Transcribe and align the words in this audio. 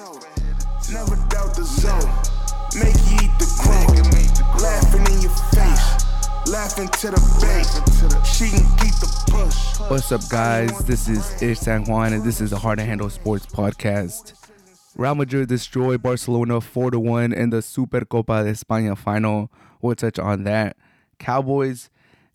Never 0.00 1.14
doubt 1.28 1.54
the 1.54 1.62
zone. 1.62 2.00
Make 2.74 2.96
you 3.10 3.18
eat 3.20 3.38
the 3.38 3.44
crow. 3.60 3.84
Laughing 4.62 5.14
in 5.14 5.20
your 5.20 5.30
face. 5.52 6.50
Laughing 6.50 6.88
to 6.88 7.10
the 7.10 7.20
base. 7.42 7.76
She 8.26 8.48
can 8.48 8.64
keep 8.78 8.94
the 8.94 9.24
push. 9.28 9.78
What's 9.90 10.10
up, 10.10 10.26
guys? 10.30 10.70
This 10.86 11.06
is 11.06 11.42
Ish 11.42 11.58
San 11.58 11.84
Juan, 11.84 12.14
and 12.14 12.24
this 12.24 12.40
is 12.40 12.48
the 12.48 12.58
Hard 12.58 12.78
to 12.78 12.84
Handle 12.86 13.10
Sports 13.10 13.44
Podcast. 13.44 14.32
Real 14.96 15.14
Madrid 15.14 15.50
destroyed 15.50 16.02
Barcelona 16.02 16.62
4 16.62 16.92
to 16.92 16.98
1 16.98 17.34
in 17.34 17.50
the 17.50 17.58
Supercopa 17.58 18.42
de 18.42 18.52
España 18.52 18.96
final. 18.96 19.52
We'll 19.82 19.96
touch 19.96 20.18
on 20.18 20.44
that. 20.44 20.78
Cowboys 21.18 21.90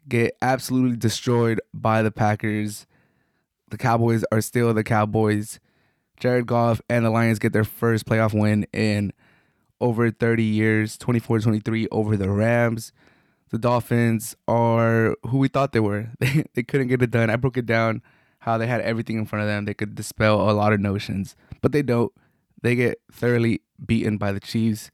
get 0.08 0.38
absolutely 0.40 0.98
destroyed 0.98 1.60
by 1.74 2.04
the 2.04 2.12
Packers. 2.12 2.86
The 3.72 3.78
Cowboys 3.78 4.24
are 4.32 4.42
still 4.42 4.72
the 4.76 4.84
Cowboys. 4.84 5.60
Jared 6.20 6.48
Goff 6.48 6.82
and 6.90 7.06
the 7.06 7.10
Lions 7.10 7.40
get 7.40 7.54
their 7.54 7.64
first 7.64 8.06
playoff 8.06 8.40
win 8.40 8.66
in 8.74 9.14
over 9.82 10.10
30 10.12 10.44
years, 10.44 10.98
24 10.98 11.40
23 11.40 11.88
over 11.92 12.16
the 12.18 12.30
Rams. 12.30 12.92
The 13.50 13.58
Dolphins 13.58 14.36
are 14.48 15.16
who 15.28 15.38
we 15.38 15.48
thought 15.48 15.72
they 15.72 15.80
were. 15.80 16.10
They, 16.20 16.46
they 16.56 16.64
couldn't 16.64 16.88
get 16.88 17.02
it 17.02 17.12
done. 17.12 17.30
I 17.30 17.36
broke 17.36 17.58
it 17.58 17.66
down 17.66 18.02
how 18.40 18.58
they 18.58 18.68
had 18.68 18.82
everything 18.82 19.18
in 19.18 19.26
front 19.26 19.44
of 19.44 19.50
them. 19.50 19.66
They 19.66 19.74
could 19.74 19.96
dispel 19.96 20.50
a 20.50 20.54
lot 20.54 20.74
of 20.74 20.80
notions, 20.80 21.36
but 21.62 21.72
they 21.72 21.82
don't. 21.82 22.12
They 22.62 22.76
get 22.76 23.00
thoroughly 23.12 23.62
beaten 23.86 24.18
by 24.18 24.32
the 24.32 24.40
Chiefs. 24.40 24.90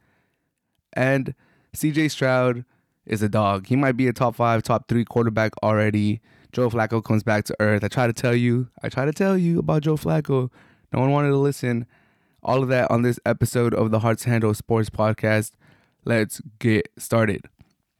And 0.93 1.35
CJ 1.75 2.11
Stroud 2.11 2.65
is 3.05 3.21
a 3.21 3.29
dog. 3.29 3.67
He 3.67 3.75
might 3.75 3.97
be 3.97 4.07
a 4.07 4.13
top 4.13 4.35
five, 4.35 4.63
top 4.63 4.87
three 4.87 5.05
quarterback 5.05 5.53
already. 5.63 6.21
Joe 6.51 6.69
Flacco 6.69 7.03
comes 7.03 7.23
back 7.23 7.45
to 7.45 7.55
earth. 7.59 7.83
I 7.83 7.87
try 7.87 8.07
to 8.07 8.13
tell 8.13 8.35
you, 8.35 8.67
I 8.83 8.89
try 8.89 9.05
to 9.05 9.13
tell 9.13 9.37
you 9.37 9.59
about 9.59 9.83
Joe 9.83 9.95
Flacco. 9.95 10.49
No 10.93 10.99
one 10.99 11.11
wanted 11.11 11.29
to 11.29 11.37
listen. 11.37 11.85
All 12.43 12.63
of 12.63 12.69
that 12.69 12.91
on 12.91 13.01
this 13.01 13.19
episode 13.25 13.73
of 13.73 13.91
the 13.91 13.99
Hard 13.99 14.17
to 14.19 14.29
Handle 14.29 14.53
Sports 14.53 14.89
Podcast. 14.89 15.51
Let's 16.03 16.41
get 16.59 16.89
started. 16.97 17.45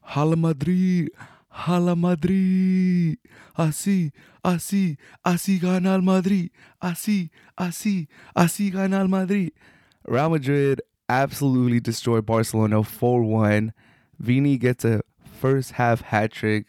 Hala 0.00 0.36
Madrid, 0.36 1.10
Hala 1.48 1.96
Madrid. 1.96 3.18
Así, 3.56 4.12
así, 4.44 4.98
así 5.24 5.60
gana 5.60 5.94
el 5.94 6.02
Madrid. 6.02 6.50
Así, 6.82 7.30
así, 7.58 8.08
así 8.36 8.70
gana 8.70 9.00
el 9.00 9.08
Madrid. 9.08 9.52
Real 10.04 10.30
Madrid 10.30 10.80
absolutely 11.08 11.80
destroyed 11.80 12.26
Barcelona 12.26 12.82
4 12.82 13.22
1. 13.22 13.72
Vini 14.18 14.58
gets 14.58 14.84
a 14.84 15.02
first 15.40 15.72
half 15.72 16.02
hat 16.02 16.32
trick. 16.32 16.66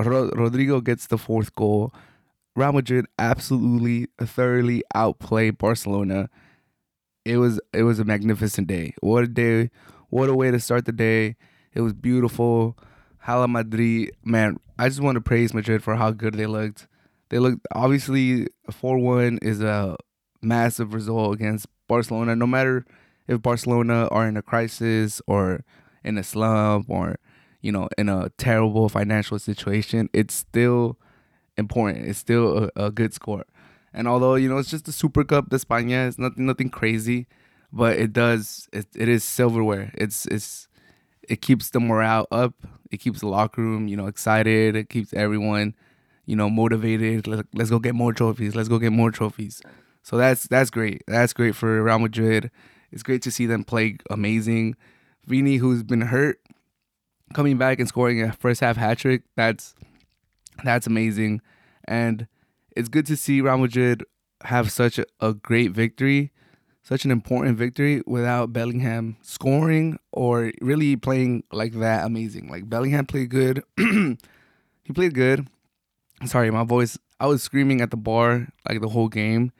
Rodrygo 0.00 0.82
gets 0.82 1.06
the 1.06 1.18
fourth 1.18 1.54
goal. 1.54 1.92
Real 2.58 2.72
Madrid 2.72 3.06
absolutely 3.20 4.08
thoroughly 4.20 4.82
outplayed 4.92 5.58
Barcelona. 5.58 6.28
It 7.24 7.36
was 7.36 7.60
it 7.72 7.84
was 7.84 8.00
a 8.00 8.04
magnificent 8.04 8.66
day. 8.66 8.94
What 9.00 9.22
a 9.22 9.28
day! 9.28 9.70
What 10.08 10.28
a 10.28 10.34
way 10.34 10.50
to 10.50 10.58
start 10.58 10.84
the 10.84 10.90
day. 10.90 11.36
It 11.72 11.82
was 11.82 11.92
beautiful. 11.92 12.76
Hala 13.18 13.46
Madrid, 13.46 14.10
man. 14.24 14.58
I 14.76 14.88
just 14.88 15.00
want 15.00 15.14
to 15.14 15.20
praise 15.20 15.54
Madrid 15.54 15.84
for 15.84 15.94
how 15.94 16.10
good 16.10 16.34
they 16.34 16.46
looked. 16.46 16.88
They 17.28 17.38
looked 17.38 17.64
obviously 17.70 18.48
four 18.72 18.98
one 18.98 19.38
is 19.40 19.60
a 19.60 19.96
massive 20.42 20.94
result 20.94 21.34
against 21.34 21.68
Barcelona. 21.86 22.34
No 22.34 22.48
matter 22.48 22.84
if 23.28 23.40
Barcelona 23.40 24.08
are 24.08 24.26
in 24.26 24.36
a 24.36 24.42
crisis 24.42 25.22
or 25.28 25.64
in 26.02 26.18
a 26.18 26.24
slump 26.24 26.90
or 26.90 27.20
you 27.60 27.70
know 27.70 27.88
in 27.96 28.08
a 28.08 28.30
terrible 28.30 28.88
financial 28.88 29.38
situation, 29.38 30.10
it's 30.12 30.34
still 30.34 30.98
important. 31.58 32.06
It's 32.06 32.18
still 32.18 32.70
a, 32.76 32.86
a 32.86 32.90
good 32.90 33.12
score. 33.12 33.44
And 33.92 34.06
although 34.06 34.36
you 34.36 34.48
know 34.48 34.58
it's 34.58 34.70
just 34.70 34.84
the 34.84 34.92
Super 34.92 35.24
Cup 35.24 35.50
de 35.50 35.56
España, 35.56 36.08
it's 36.08 36.18
nothing 36.18 36.46
nothing 36.46 36.70
crazy, 36.70 37.26
but 37.72 37.96
it 37.98 38.12
does 38.12 38.68
it, 38.72 38.86
it 38.94 39.08
is 39.08 39.24
silverware. 39.24 39.92
It's 39.94 40.26
it's 40.26 40.68
it 41.22 41.42
keeps 41.42 41.70
the 41.70 41.80
morale 41.80 42.26
up. 42.30 42.54
It 42.90 42.98
keeps 42.98 43.20
the 43.20 43.28
locker 43.28 43.60
room 43.60 43.88
you 43.88 43.96
know 43.96 44.06
excited. 44.06 44.76
It 44.76 44.88
keeps 44.88 45.12
everyone 45.12 45.74
you 46.26 46.36
know 46.36 46.48
motivated. 46.48 47.26
Let, 47.26 47.46
let's 47.54 47.70
go 47.70 47.78
get 47.78 47.94
more 47.94 48.12
trophies. 48.12 48.54
Let's 48.54 48.68
go 48.68 48.78
get 48.78 48.92
more 48.92 49.10
trophies. 49.10 49.60
So 50.02 50.16
that's 50.16 50.44
that's 50.44 50.70
great. 50.70 51.02
That's 51.06 51.32
great 51.32 51.54
for 51.54 51.82
Real 51.82 51.98
Madrid. 51.98 52.50
It's 52.90 53.02
great 53.02 53.22
to 53.22 53.30
see 53.30 53.46
them 53.46 53.64
play 53.64 53.98
amazing. 54.10 54.76
Vini, 55.26 55.56
who's 55.56 55.82
been 55.82 56.00
hurt, 56.00 56.40
coming 57.34 57.58
back 57.58 57.78
and 57.78 57.88
scoring 57.88 58.22
a 58.22 58.32
first 58.32 58.60
half 58.60 58.76
hat 58.76 58.98
trick. 58.98 59.22
That's 59.36 59.74
that's 60.64 60.86
amazing, 60.86 61.40
and 61.86 62.26
it's 62.76 62.88
good 62.88 63.06
to 63.06 63.16
see 63.16 63.40
Real 63.40 63.58
Madrid 63.58 64.04
have 64.44 64.70
such 64.70 64.98
a, 64.98 65.06
a 65.20 65.34
great 65.34 65.72
victory, 65.72 66.32
such 66.82 67.04
an 67.04 67.10
important 67.10 67.58
victory 67.58 68.02
without 68.06 68.52
Bellingham 68.52 69.16
scoring 69.20 69.98
or 70.12 70.52
really 70.60 70.96
playing 70.96 71.44
like 71.52 71.72
that 71.74 72.06
amazing. 72.06 72.48
Like 72.48 72.68
Bellingham 72.68 73.06
played 73.06 73.30
good. 73.30 73.62
he 73.76 74.92
played 74.94 75.14
good. 75.14 75.48
Sorry, 76.26 76.50
my 76.50 76.64
voice. 76.64 76.98
I 77.20 77.26
was 77.26 77.42
screaming 77.42 77.80
at 77.80 77.90
the 77.90 77.96
bar 77.96 78.48
like 78.68 78.80
the 78.80 78.88
whole 78.88 79.08
game, 79.08 79.52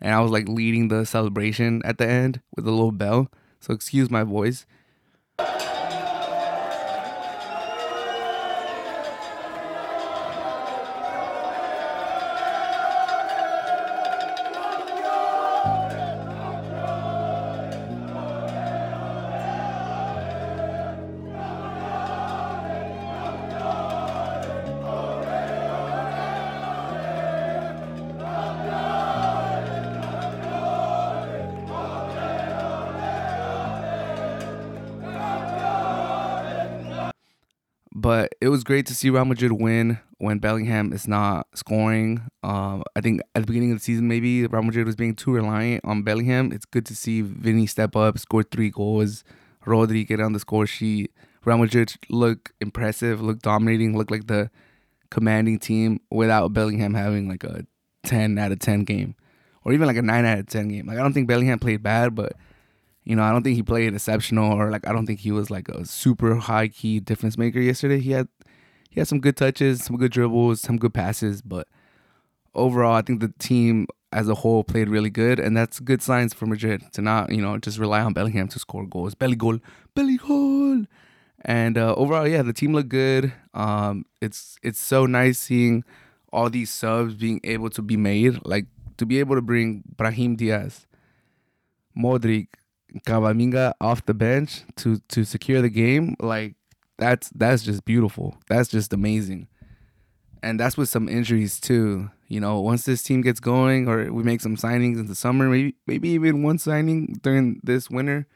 and 0.00 0.14
I 0.14 0.20
was 0.20 0.30
like 0.30 0.48
leading 0.48 0.88
the 0.88 1.04
celebration 1.04 1.82
at 1.84 1.98
the 1.98 2.08
end 2.08 2.40
with 2.56 2.66
a 2.66 2.70
little 2.70 2.92
bell. 2.92 3.30
So 3.60 3.74
excuse 3.74 4.10
my 4.10 4.22
voice. 4.22 4.66
Great 38.70 38.86
to 38.86 38.94
see 38.94 39.10
Real 39.10 39.24
Madrid 39.24 39.50
win 39.50 39.98
when 40.18 40.38
Bellingham 40.38 40.92
is 40.92 41.08
not 41.08 41.48
scoring. 41.56 42.22
Um, 42.44 42.84
I 42.94 43.00
think 43.00 43.20
at 43.34 43.42
the 43.42 43.46
beginning 43.48 43.72
of 43.72 43.78
the 43.78 43.82
season, 43.82 44.06
maybe 44.06 44.46
Real 44.46 44.62
Madrid 44.62 44.86
was 44.86 44.94
being 44.94 45.16
too 45.16 45.32
reliant 45.32 45.84
on 45.84 46.04
Bellingham. 46.04 46.52
It's 46.52 46.66
good 46.66 46.86
to 46.86 46.94
see 46.94 47.20
Vini 47.20 47.66
step 47.66 47.96
up, 47.96 48.16
score 48.20 48.44
three 48.44 48.70
goals, 48.70 49.24
Rodri 49.66 50.06
get 50.06 50.20
on 50.20 50.34
the 50.34 50.38
score 50.38 50.68
sheet. 50.68 51.10
Real 51.44 51.58
Madrid 51.58 51.94
look 52.10 52.52
impressive, 52.60 53.20
look 53.20 53.40
dominating, 53.40 53.98
look 53.98 54.08
like 54.08 54.28
the 54.28 54.52
commanding 55.10 55.58
team 55.58 55.98
without 56.08 56.52
Bellingham 56.52 56.94
having 56.94 57.28
like 57.28 57.42
a 57.42 57.66
10 58.04 58.38
out 58.38 58.52
of 58.52 58.60
10 58.60 58.84
game 58.84 59.16
or 59.64 59.72
even 59.72 59.88
like 59.88 59.96
a 59.96 60.02
9 60.02 60.24
out 60.24 60.38
of 60.38 60.46
10 60.46 60.68
game. 60.68 60.86
Like, 60.86 60.96
I 60.96 61.02
don't 61.02 61.12
think 61.12 61.26
Bellingham 61.26 61.58
played 61.58 61.82
bad, 61.82 62.14
but 62.14 62.34
you 63.02 63.16
know, 63.16 63.24
I 63.24 63.32
don't 63.32 63.42
think 63.42 63.56
he 63.56 63.64
played 63.64 63.92
exceptional 63.94 64.52
or 64.52 64.70
like 64.70 64.86
I 64.86 64.92
don't 64.92 65.06
think 65.06 65.18
he 65.18 65.32
was 65.32 65.50
like 65.50 65.68
a 65.68 65.84
super 65.84 66.36
high 66.36 66.68
key 66.68 67.00
difference 67.00 67.36
maker 67.36 67.58
yesterday. 67.58 67.98
He 67.98 68.12
had 68.12 68.28
he 68.90 69.00
had 69.00 69.08
some 69.08 69.20
good 69.20 69.36
touches, 69.36 69.84
some 69.84 69.96
good 69.96 70.12
dribbles, 70.12 70.60
some 70.60 70.76
good 70.76 70.92
passes, 70.92 71.40
but 71.42 71.68
overall 72.54 72.94
I 72.94 73.02
think 73.02 73.20
the 73.20 73.32
team 73.38 73.86
as 74.12 74.28
a 74.28 74.34
whole 74.34 74.64
played 74.64 74.88
really 74.88 75.10
good 75.10 75.38
and 75.38 75.56
that's 75.56 75.78
good 75.78 76.02
signs 76.02 76.34
for 76.34 76.46
Madrid 76.46 76.82
to 76.92 77.00
not, 77.00 77.30
you 77.30 77.40
know, 77.40 77.56
just 77.58 77.78
rely 77.78 78.00
on 78.00 78.12
Bellingham 78.12 78.48
to 78.48 78.58
score 78.58 78.86
goals. 78.86 79.14
Belly 79.14 79.36
goal, 79.36 79.60
belly 79.94 80.16
goal. 80.16 80.84
And 81.42 81.78
uh, 81.78 81.94
overall, 81.94 82.26
yeah, 82.28 82.42
the 82.42 82.52
team 82.52 82.74
looked 82.74 82.90
good. 82.90 83.32
Um, 83.54 84.04
it's 84.20 84.58
it's 84.62 84.78
so 84.78 85.06
nice 85.06 85.38
seeing 85.38 85.84
all 86.32 86.50
these 86.50 86.70
subs 86.70 87.14
being 87.14 87.40
able 87.44 87.70
to 87.70 87.82
be 87.82 87.96
made, 87.96 88.44
like 88.44 88.66
to 88.98 89.06
be 89.06 89.20
able 89.20 89.36
to 89.36 89.42
bring 89.42 89.82
Brahim 89.96 90.36
Diaz, 90.36 90.86
Modric, 91.96 92.48
Camavinga 93.06 93.72
off 93.80 94.04
the 94.04 94.12
bench 94.12 94.64
to 94.76 94.98
to 95.08 95.24
secure 95.24 95.62
the 95.62 95.70
game, 95.70 96.14
like 96.20 96.56
that's 97.00 97.30
that's 97.30 97.64
just 97.64 97.84
beautiful. 97.84 98.36
That's 98.48 98.68
just 98.68 98.92
amazing. 98.92 99.48
And 100.42 100.60
that's 100.60 100.76
with 100.76 100.88
some 100.88 101.08
injuries 101.08 101.58
too. 101.58 102.10
You 102.28 102.40
know, 102.40 102.60
once 102.60 102.84
this 102.84 103.02
team 103.02 103.22
gets 103.22 103.40
going 103.40 103.88
or 103.88 104.12
we 104.12 104.22
make 104.22 104.40
some 104.40 104.56
signings 104.56 104.98
in 104.98 105.06
the 105.06 105.14
summer, 105.14 105.48
maybe 105.48 105.74
maybe 105.86 106.10
even 106.10 106.42
one 106.42 106.58
signing 106.58 107.18
during 107.22 107.60
this 107.64 107.90
winter 107.90 108.26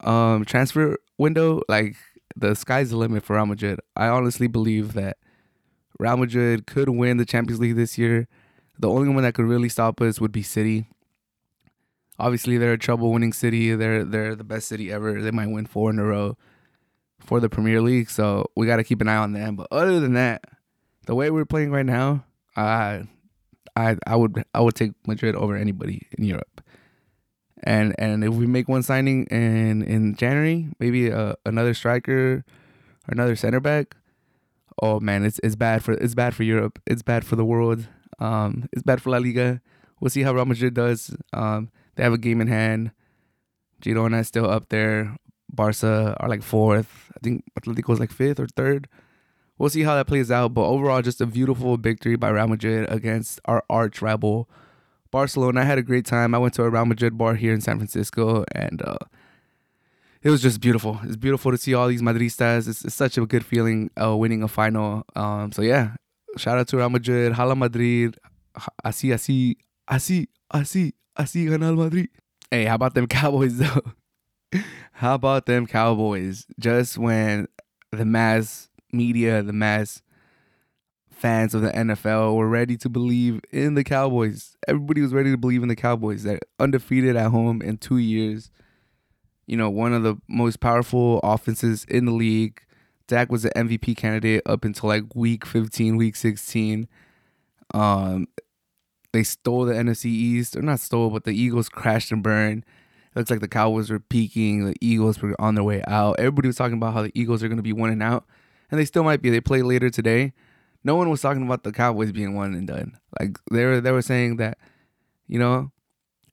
um 0.00 0.44
transfer 0.44 0.96
window, 1.18 1.60
like 1.68 1.96
the 2.36 2.54
sky's 2.54 2.90
the 2.90 2.96
limit 2.96 3.24
for 3.24 3.36
Real 3.36 3.46
Madrid. 3.46 3.80
I 3.96 4.06
honestly 4.06 4.46
believe 4.46 4.94
that 4.94 5.18
Real 5.98 6.16
Madrid 6.16 6.66
could 6.66 6.88
win 6.88 7.18
the 7.18 7.26
Champions 7.26 7.60
League 7.60 7.76
this 7.76 7.98
year. 7.98 8.28
The 8.78 8.88
only 8.88 9.08
one 9.08 9.22
that 9.24 9.34
could 9.34 9.44
really 9.44 9.68
stop 9.68 10.00
us 10.00 10.20
would 10.20 10.32
be 10.32 10.42
City 10.42 10.86
obviously 12.18 12.56
they're 12.56 12.74
a 12.74 12.78
treble 12.78 13.10
winning 13.10 13.32
city. 13.32 13.74
They're 13.74 14.04
they're 14.04 14.36
the 14.36 14.44
best 14.44 14.68
city 14.68 14.92
ever. 14.92 15.20
They 15.20 15.32
might 15.32 15.48
win 15.48 15.66
four 15.66 15.90
in 15.90 15.98
a 15.98 16.04
row 16.04 16.36
for 17.24 17.40
the 17.40 17.48
Premier 17.48 17.80
League. 17.80 18.10
So 18.10 18.50
we 18.56 18.66
got 18.66 18.76
to 18.76 18.84
keep 18.84 19.00
an 19.00 19.08
eye 19.08 19.16
on 19.16 19.32
them. 19.32 19.56
But 19.56 19.68
other 19.70 20.00
than 20.00 20.14
that, 20.14 20.44
the 21.06 21.14
way 21.14 21.30
we're 21.30 21.44
playing 21.44 21.70
right 21.70 21.86
now, 21.86 22.24
I 22.56 23.04
I 23.76 23.96
I 24.06 24.16
would 24.16 24.44
I 24.54 24.60
would 24.60 24.74
take 24.74 24.92
Madrid 25.06 25.34
over 25.34 25.56
anybody 25.56 26.06
in 26.16 26.24
Europe. 26.24 26.60
And 27.64 27.94
and 27.98 28.24
if 28.24 28.34
we 28.34 28.46
make 28.46 28.68
one 28.68 28.82
signing 28.82 29.26
in 29.26 29.82
in 29.82 30.16
January, 30.16 30.68
maybe 30.78 31.12
uh, 31.12 31.34
another 31.46 31.74
striker, 31.74 32.44
another 33.06 33.36
center 33.36 33.60
back. 33.60 33.96
Oh 34.80 35.00
man, 35.00 35.24
it's 35.24 35.38
it's 35.42 35.54
bad 35.56 35.84
for 35.84 35.92
it's 35.92 36.14
bad 36.14 36.34
for 36.34 36.42
Europe. 36.42 36.80
It's 36.86 37.02
bad 37.02 37.24
for 37.24 37.36
the 37.36 37.44
world. 37.44 37.86
Um, 38.18 38.68
it's 38.72 38.82
bad 38.82 39.00
for 39.00 39.10
La 39.10 39.18
Liga. 39.18 39.60
We'll 40.00 40.10
see 40.10 40.22
how 40.22 40.34
Real 40.34 40.44
Madrid 40.44 40.74
does. 40.74 41.14
Um, 41.32 41.70
they 41.94 42.02
have 42.02 42.12
a 42.12 42.18
game 42.18 42.40
in 42.40 42.48
hand. 42.48 42.90
Girona 43.80 44.20
is 44.20 44.28
still 44.28 44.48
up 44.48 44.68
there. 44.68 45.16
Barca 45.52 46.16
are 46.18 46.28
like 46.28 46.42
fourth. 46.42 47.10
I 47.16 47.20
think 47.22 47.44
Atletico 47.58 47.92
is 47.92 48.00
like 48.00 48.10
fifth 48.10 48.40
or 48.40 48.46
third. 48.46 48.88
We'll 49.58 49.70
see 49.70 49.82
how 49.82 49.94
that 49.94 50.06
plays 50.06 50.30
out. 50.30 50.54
But 50.54 50.66
overall, 50.66 51.02
just 51.02 51.20
a 51.20 51.26
beautiful 51.26 51.76
victory 51.76 52.16
by 52.16 52.30
Real 52.30 52.48
Madrid 52.48 52.90
against 52.90 53.40
our 53.44 53.62
arch 53.68 54.02
rival 54.02 54.48
Barcelona. 55.12 55.60
I 55.60 55.64
had 55.64 55.78
a 55.78 55.82
great 55.82 56.06
time. 56.06 56.34
I 56.34 56.38
went 56.38 56.54
to 56.54 56.64
a 56.64 56.70
Real 56.70 56.86
Madrid 56.86 57.16
bar 57.16 57.34
here 57.34 57.52
in 57.52 57.60
San 57.60 57.76
Francisco, 57.76 58.44
and 58.52 58.82
uh, 58.82 58.96
it 60.22 60.30
was 60.30 60.42
just 60.42 60.60
beautiful. 60.60 60.98
It's 61.04 61.16
beautiful 61.16 61.52
to 61.52 61.58
see 61.58 61.74
all 61.74 61.86
these 61.86 62.02
Madristas. 62.02 62.66
It's, 62.66 62.84
it's 62.84 62.94
such 62.94 63.18
a 63.18 63.26
good 63.26 63.44
feeling 63.44 63.90
uh, 64.02 64.16
winning 64.16 64.42
a 64.42 64.48
final. 64.48 65.04
Um, 65.14 65.52
so 65.52 65.62
yeah, 65.62 65.94
shout 66.36 66.58
out 66.58 66.66
to 66.68 66.78
Real 66.78 66.90
Madrid. 66.90 67.32
Hala 67.32 67.54
Madrid. 67.54 68.16
Así, 68.84 69.12
así, 69.12 69.56
así, 69.88 70.26
así, 70.52 70.92
así 71.16 71.48
gana 71.48 71.72
Madrid. 71.72 72.08
Hey, 72.50 72.64
how 72.64 72.74
about 72.74 72.94
them 72.94 73.06
Cowboys 73.08 73.58
though? 73.58 73.82
how 74.92 75.14
about 75.14 75.46
them 75.46 75.66
Cowboys? 75.66 76.46
Just 76.58 76.98
when 76.98 77.48
the 77.90 78.04
mass 78.04 78.68
media, 78.92 79.42
the 79.42 79.52
mass 79.52 80.02
fans 81.10 81.54
of 81.54 81.62
the 81.62 81.70
NFL 81.70 82.34
were 82.34 82.48
ready 82.48 82.76
to 82.76 82.88
believe 82.88 83.40
in 83.50 83.74
the 83.74 83.84
Cowboys. 83.84 84.56
Everybody 84.66 85.00
was 85.00 85.14
ready 85.14 85.30
to 85.30 85.36
believe 85.36 85.62
in 85.62 85.68
the 85.68 85.76
Cowboys. 85.76 86.24
They're 86.24 86.40
undefeated 86.58 87.16
at 87.16 87.30
home 87.30 87.62
in 87.62 87.78
two 87.78 87.98
years. 87.98 88.50
You 89.46 89.56
know, 89.56 89.70
one 89.70 89.92
of 89.92 90.02
the 90.02 90.16
most 90.28 90.60
powerful 90.60 91.20
offenses 91.22 91.84
in 91.88 92.06
the 92.06 92.12
league. 92.12 92.60
Dak 93.08 93.30
was 93.30 93.42
the 93.42 93.50
MVP 93.50 93.96
candidate 93.96 94.42
up 94.46 94.64
until 94.64 94.88
like 94.88 95.14
week 95.14 95.44
15, 95.44 95.96
week 95.96 96.16
16. 96.16 96.88
Um, 97.74 98.26
they 99.12 99.22
stole 99.22 99.64
the 99.64 99.74
NFC 99.74 100.06
East, 100.06 100.56
or 100.56 100.62
not 100.62 100.80
stole, 100.80 101.10
but 101.10 101.24
the 101.24 101.32
Eagles 101.32 101.68
crashed 101.68 102.10
and 102.12 102.22
burned. 102.22 102.64
It 103.14 103.18
looks 103.18 103.30
like 103.30 103.40
the 103.40 103.48
Cowboys 103.48 103.90
were 103.90 104.00
peaking, 104.00 104.64
the 104.64 104.76
Eagles 104.80 105.20
were 105.20 105.38
on 105.40 105.54
their 105.54 105.64
way 105.64 105.82
out. 105.86 106.18
Everybody 106.18 106.48
was 106.48 106.56
talking 106.56 106.76
about 106.76 106.94
how 106.94 107.02
the 107.02 107.12
Eagles 107.14 107.42
are 107.42 107.48
going 107.48 107.58
to 107.58 107.62
be 107.62 107.72
one 107.72 107.90
and 107.90 108.02
out, 108.02 108.24
and 108.70 108.80
they 108.80 108.84
still 108.84 109.04
might 109.04 109.20
be. 109.20 109.30
They 109.30 109.40
play 109.40 109.62
later 109.62 109.90
today. 109.90 110.32
No 110.84 110.96
one 110.96 111.10
was 111.10 111.20
talking 111.20 111.44
about 111.44 111.62
the 111.62 111.72
Cowboys 111.72 112.10
being 112.10 112.34
one 112.34 112.54
and 112.54 112.66
done. 112.66 112.98
Like 113.20 113.38
they 113.50 113.64
were, 113.64 113.80
they 113.80 113.92
were 113.92 114.02
saying 114.02 114.36
that, 114.36 114.58
you 115.28 115.38
know, 115.38 115.70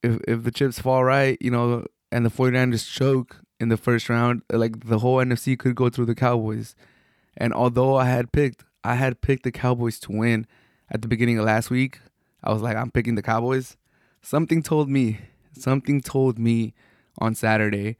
if 0.01 0.21
if 0.27 0.43
the 0.43 0.51
chips 0.51 0.79
fall 0.79 1.03
right, 1.03 1.37
you 1.41 1.51
know, 1.51 1.85
and 2.11 2.25
the 2.25 2.31
49ers 2.31 2.89
choke 2.89 3.41
in 3.59 3.69
the 3.69 3.77
first 3.77 4.09
round, 4.09 4.41
like 4.51 4.87
the 4.87 4.99
whole 4.99 5.17
NFC 5.17 5.57
could 5.57 5.75
go 5.75 5.89
through 5.89 6.05
the 6.05 6.15
Cowboys. 6.15 6.75
And 7.37 7.53
although 7.53 7.95
I 7.95 8.05
had 8.05 8.31
picked, 8.31 8.63
I 8.83 8.95
had 8.95 9.21
picked 9.21 9.43
the 9.43 9.51
Cowboys 9.51 9.99
to 10.01 10.11
win 10.11 10.47
at 10.89 11.01
the 11.01 11.07
beginning 11.07 11.37
of 11.37 11.45
last 11.45 11.69
week. 11.69 11.99
I 12.43 12.53
was 12.53 12.61
like, 12.61 12.77
I'm 12.77 12.91
picking 12.91 13.15
the 13.15 13.21
Cowboys. 13.21 13.75
Something 14.21 14.63
told 14.63 14.89
me, 14.89 15.19
something 15.61 16.01
told 16.01 16.39
me 16.39 16.73
on 17.17 17.35
Saturday. 17.35 17.97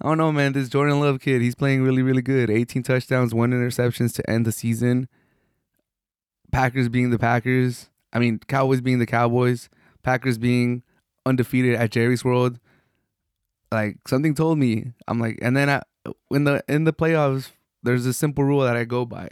I 0.00 0.08
don't 0.08 0.18
know, 0.18 0.32
man. 0.32 0.52
This 0.52 0.68
Jordan 0.68 1.00
Love 1.00 1.20
kid, 1.20 1.42
he's 1.42 1.54
playing 1.54 1.82
really, 1.82 2.02
really 2.02 2.22
good. 2.22 2.50
18 2.50 2.82
touchdowns, 2.82 3.34
one 3.34 3.52
interceptions 3.52 4.14
to 4.14 4.30
end 4.30 4.44
the 4.44 4.52
season. 4.52 5.08
Packers 6.50 6.88
being 6.88 7.10
the 7.10 7.18
Packers. 7.18 7.88
I 8.12 8.18
mean, 8.18 8.38
Cowboys 8.40 8.80
being 8.80 8.98
the 8.98 9.06
Cowboys. 9.06 9.68
Packers 10.02 10.38
being 10.38 10.82
undefeated 11.24 11.74
at 11.76 11.90
Jerry's 11.90 12.24
World. 12.24 12.58
Like 13.70 13.96
something 14.06 14.34
told 14.34 14.58
me, 14.58 14.92
I'm 15.08 15.18
like, 15.18 15.38
and 15.40 15.56
then 15.56 15.70
I, 15.70 15.82
in 16.30 16.44
the 16.44 16.62
in 16.68 16.84
the 16.84 16.92
playoffs, 16.92 17.50
there's 17.82 18.04
a 18.04 18.12
simple 18.12 18.44
rule 18.44 18.60
that 18.60 18.76
I 18.76 18.84
go 18.84 19.06
by: 19.06 19.28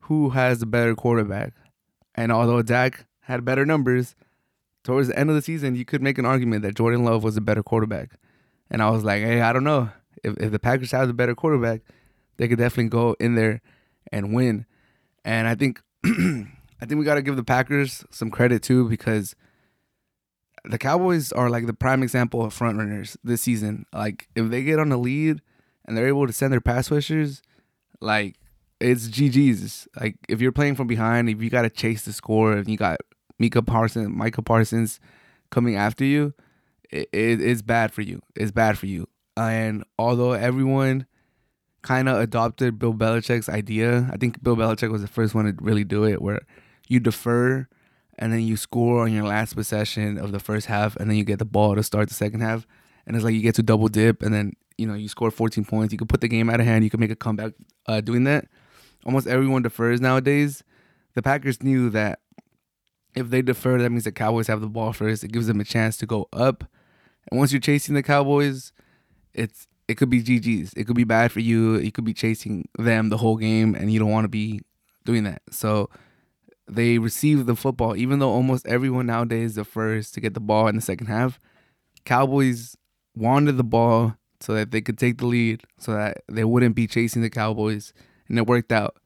who 0.00 0.30
has 0.30 0.58
the 0.58 0.66
better 0.66 0.94
quarterback? 0.94 1.52
And 2.14 2.32
although 2.32 2.62
Dak 2.62 3.06
had 3.20 3.44
better 3.44 3.64
numbers, 3.64 4.16
towards 4.88 5.08
the 5.08 5.18
end 5.18 5.28
of 5.28 5.36
the 5.36 5.42
season, 5.42 5.76
you 5.76 5.84
could 5.84 6.00
make 6.00 6.16
an 6.16 6.24
argument 6.24 6.62
that 6.62 6.74
Jordan 6.74 7.04
Love 7.04 7.22
was 7.22 7.36
a 7.36 7.42
better 7.42 7.62
quarterback. 7.62 8.12
And 8.70 8.82
I 8.82 8.88
was 8.88 9.04
like, 9.04 9.22
hey, 9.22 9.42
I 9.42 9.52
don't 9.52 9.62
know. 9.62 9.90
If, 10.24 10.38
if 10.38 10.50
the 10.50 10.58
Packers 10.58 10.92
have 10.92 11.08
the 11.08 11.12
better 11.12 11.34
quarterback, 11.34 11.82
they 12.38 12.48
could 12.48 12.56
definitely 12.56 12.88
go 12.88 13.14
in 13.20 13.34
there 13.34 13.60
and 14.10 14.34
win. 14.34 14.64
And 15.26 15.46
I 15.46 15.54
think 15.56 15.82
I 16.06 16.86
think 16.86 16.98
we 16.98 17.04
got 17.04 17.16
to 17.16 17.22
give 17.22 17.36
the 17.36 17.44
Packers 17.44 18.02
some 18.10 18.30
credit 18.30 18.62
too 18.62 18.88
because 18.88 19.36
the 20.64 20.78
Cowboys 20.78 21.32
are 21.32 21.50
like 21.50 21.66
the 21.66 21.74
prime 21.74 22.02
example 22.02 22.42
of 22.42 22.54
front 22.54 22.78
runners 22.78 23.18
this 23.22 23.42
season. 23.42 23.84
Like 23.92 24.26
if 24.34 24.48
they 24.50 24.62
get 24.62 24.78
on 24.78 24.88
the 24.88 24.96
lead 24.96 25.42
and 25.84 25.98
they're 25.98 26.08
able 26.08 26.26
to 26.26 26.32
send 26.32 26.50
their 26.50 26.62
pass 26.62 26.90
rushers, 26.90 27.42
like 28.00 28.36
it's 28.80 29.08
GG's. 29.08 29.86
Like 30.00 30.16
if 30.30 30.40
you're 30.40 30.50
playing 30.50 30.76
from 30.76 30.86
behind, 30.86 31.28
if 31.28 31.42
you 31.42 31.50
got 31.50 31.62
to 31.62 31.70
chase 31.70 32.06
the 32.06 32.14
score, 32.14 32.52
and 32.52 32.66
you 32.68 32.78
got 32.78 33.00
Micah 33.38 33.62
Parsons, 33.62 34.08
Micah 34.08 34.42
Parsons 34.42 35.00
coming 35.50 35.76
after 35.76 36.04
you, 36.04 36.34
it, 36.90 37.08
it, 37.12 37.40
it's 37.40 37.62
bad 37.62 37.92
for 37.92 38.02
you. 38.02 38.20
It's 38.34 38.50
bad 38.50 38.78
for 38.78 38.86
you. 38.86 39.08
And 39.36 39.84
although 39.98 40.32
everyone 40.32 41.06
kind 41.82 42.08
of 42.08 42.18
adopted 42.18 42.78
Bill 42.78 42.94
Belichick's 42.94 43.48
idea, 43.48 44.08
I 44.12 44.16
think 44.16 44.42
Bill 44.42 44.56
Belichick 44.56 44.90
was 44.90 45.02
the 45.02 45.08
first 45.08 45.34
one 45.34 45.44
to 45.44 45.54
really 45.62 45.84
do 45.84 46.04
it, 46.04 46.20
where 46.20 46.40
you 46.88 47.00
defer 47.00 47.68
and 48.18 48.32
then 48.32 48.40
you 48.40 48.56
score 48.56 49.02
on 49.02 49.12
your 49.12 49.24
last 49.24 49.54
possession 49.54 50.18
of 50.18 50.32
the 50.32 50.40
first 50.40 50.66
half, 50.66 50.96
and 50.96 51.08
then 51.08 51.16
you 51.16 51.24
get 51.24 51.38
the 51.38 51.44
ball 51.44 51.76
to 51.76 51.82
start 51.82 52.08
the 52.08 52.14
second 52.14 52.40
half, 52.40 52.66
and 53.06 53.14
it's 53.14 53.24
like 53.24 53.34
you 53.34 53.40
get 53.40 53.54
to 53.54 53.62
double 53.62 53.88
dip, 53.88 54.22
and 54.22 54.34
then 54.34 54.54
you 54.76 54.86
know 54.86 54.94
you 54.94 55.08
score 55.08 55.30
14 55.30 55.64
points. 55.64 55.92
You 55.92 55.98
can 55.98 56.08
put 56.08 56.20
the 56.20 56.28
game 56.28 56.50
out 56.50 56.58
of 56.58 56.66
hand. 56.66 56.82
You 56.82 56.90
can 56.90 57.00
make 57.00 57.12
a 57.12 57.16
comeback 57.16 57.52
uh, 57.86 58.00
doing 58.00 58.24
that. 58.24 58.48
Almost 59.06 59.28
everyone 59.28 59.62
defers 59.62 60.00
nowadays. 60.00 60.64
The 61.14 61.22
Packers 61.22 61.62
knew 61.62 61.90
that 61.90 62.20
if 63.18 63.30
they 63.30 63.42
defer, 63.42 63.78
that 63.78 63.90
means 63.90 64.04
the 64.04 64.12
Cowboys 64.12 64.46
have 64.46 64.60
the 64.60 64.68
ball 64.68 64.92
first. 64.92 65.24
It 65.24 65.32
gives 65.32 65.46
them 65.46 65.60
a 65.60 65.64
chance 65.64 65.96
to 65.98 66.06
go 66.06 66.28
up. 66.32 66.64
And 67.30 67.38
once 67.38 67.52
you're 67.52 67.60
chasing 67.60 67.94
the 67.94 68.02
Cowboys, 68.02 68.72
it's 69.34 69.66
it 69.88 69.96
could 69.96 70.10
be 70.10 70.22
GG's. 70.22 70.72
It 70.74 70.84
could 70.84 70.96
be 70.96 71.04
bad 71.04 71.32
for 71.32 71.40
you. 71.40 71.76
You 71.76 71.90
could 71.90 72.04
be 72.04 72.14
chasing 72.14 72.68
them 72.78 73.08
the 73.08 73.16
whole 73.16 73.36
game, 73.36 73.74
and 73.74 73.92
you 73.92 73.98
don't 73.98 74.10
want 74.10 74.24
to 74.24 74.28
be 74.28 74.60
doing 75.04 75.24
that. 75.24 75.42
So 75.50 75.88
they 76.66 76.98
receive 76.98 77.46
the 77.46 77.56
football, 77.56 77.96
even 77.96 78.18
though 78.18 78.30
almost 78.30 78.66
everyone 78.66 79.06
nowadays 79.06 79.54
defers 79.54 80.10
to 80.12 80.20
get 80.20 80.34
the 80.34 80.40
ball 80.40 80.68
in 80.68 80.76
the 80.76 80.82
second 80.82 81.06
half. 81.06 81.40
Cowboys 82.04 82.76
wanted 83.14 83.56
the 83.56 83.64
ball 83.64 84.16
so 84.40 84.54
that 84.54 84.70
they 84.70 84.80
could 84.80 84.98
take 84.98 85.18
the 85.18 85.26
lead, 85.26 85.62
so 85.78 85.92
that 85.92 86.22
they 86.28 86.44
wouldn't 86.44 86.74
be 86.74 86.86
chasing 86.86 87.22
the 87.22 87.30
Cowboys, 87.30 87.92
and 88.28 88.38
it 88.38 88.46
worked 88.46 88.70
out. 88.70 88.96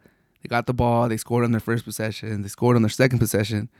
They 0.42 0.49
got 0.49 0.66
the 0.66 0.75
ball, 0.75 1.09
they 1.09 1.16
scored 1.16 1.45
on 1.45 1.52
their 1.52 1.61
first 1.61 1.85
possession, 1.85 2.42
they 2.42 2.49
scored 2.49 2.76
on 2.76 2.83
their 2.83 2.88
second 2.88 3.21
possession, 3.21 3.71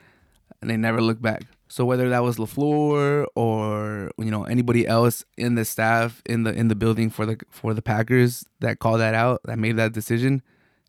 and 0.63 0.71
they 0.71 0.77
never 0.77 1.03
looked 1.03 1.21
back. 1.21 1.43
So 1.69 1.85
whether 1.85 2.09
that 2.09 2.23
was 2.23 2.37
LaFleur 2.37 3.27
or 3.35 4.11
you 4.17 4.31
know 4.31 4.45
anybody 4.45 4.87
else 4.87 5.25
in 5.37 5.57
the 5.57 5.65
staff 5.65 6.23
in 6.25 6.45
the 6.45 6.53
in 6.53 6.69
the 6.69 6.75
building 6.75 7.11
for 7.11 7.27
the 7.27 7.39
for 7.51 7.75
the 7.75 7.83
Packers 7.83 8.47
that 8.61 8.79
called 8.79 9.01
that 9.01 9.15
out, 9.15 9.41
that 9.45 9.59
made 9.59 9.77
that 9.77 9.93
decision, 9.93 10.43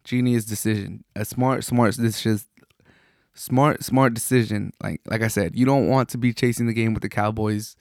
genius 0.03 0.45
decision, 0.45 1.03
a 1.15 1.25
smart 1.25 1.63
smart 1.63 1.95
decision, 1.95 2.39
smart 3.33 3.83
smart 3.83 4.13
decision. 4.13 4.71
Like 4.81 5.01
like 5.07 5.21
I 5.21 5.27
said, 5.27 5.55
you 5.55 5.65
don't 5.65 5.87
want 5.87 6.09
to 6.09 6.17
be 6.17 6.33
chasing 6.33 6.67
the 6.67 6.73
game 6.73 6.93
with 6.93 7.01
the 7.01 7.09
Cowboys, 7.09 7.75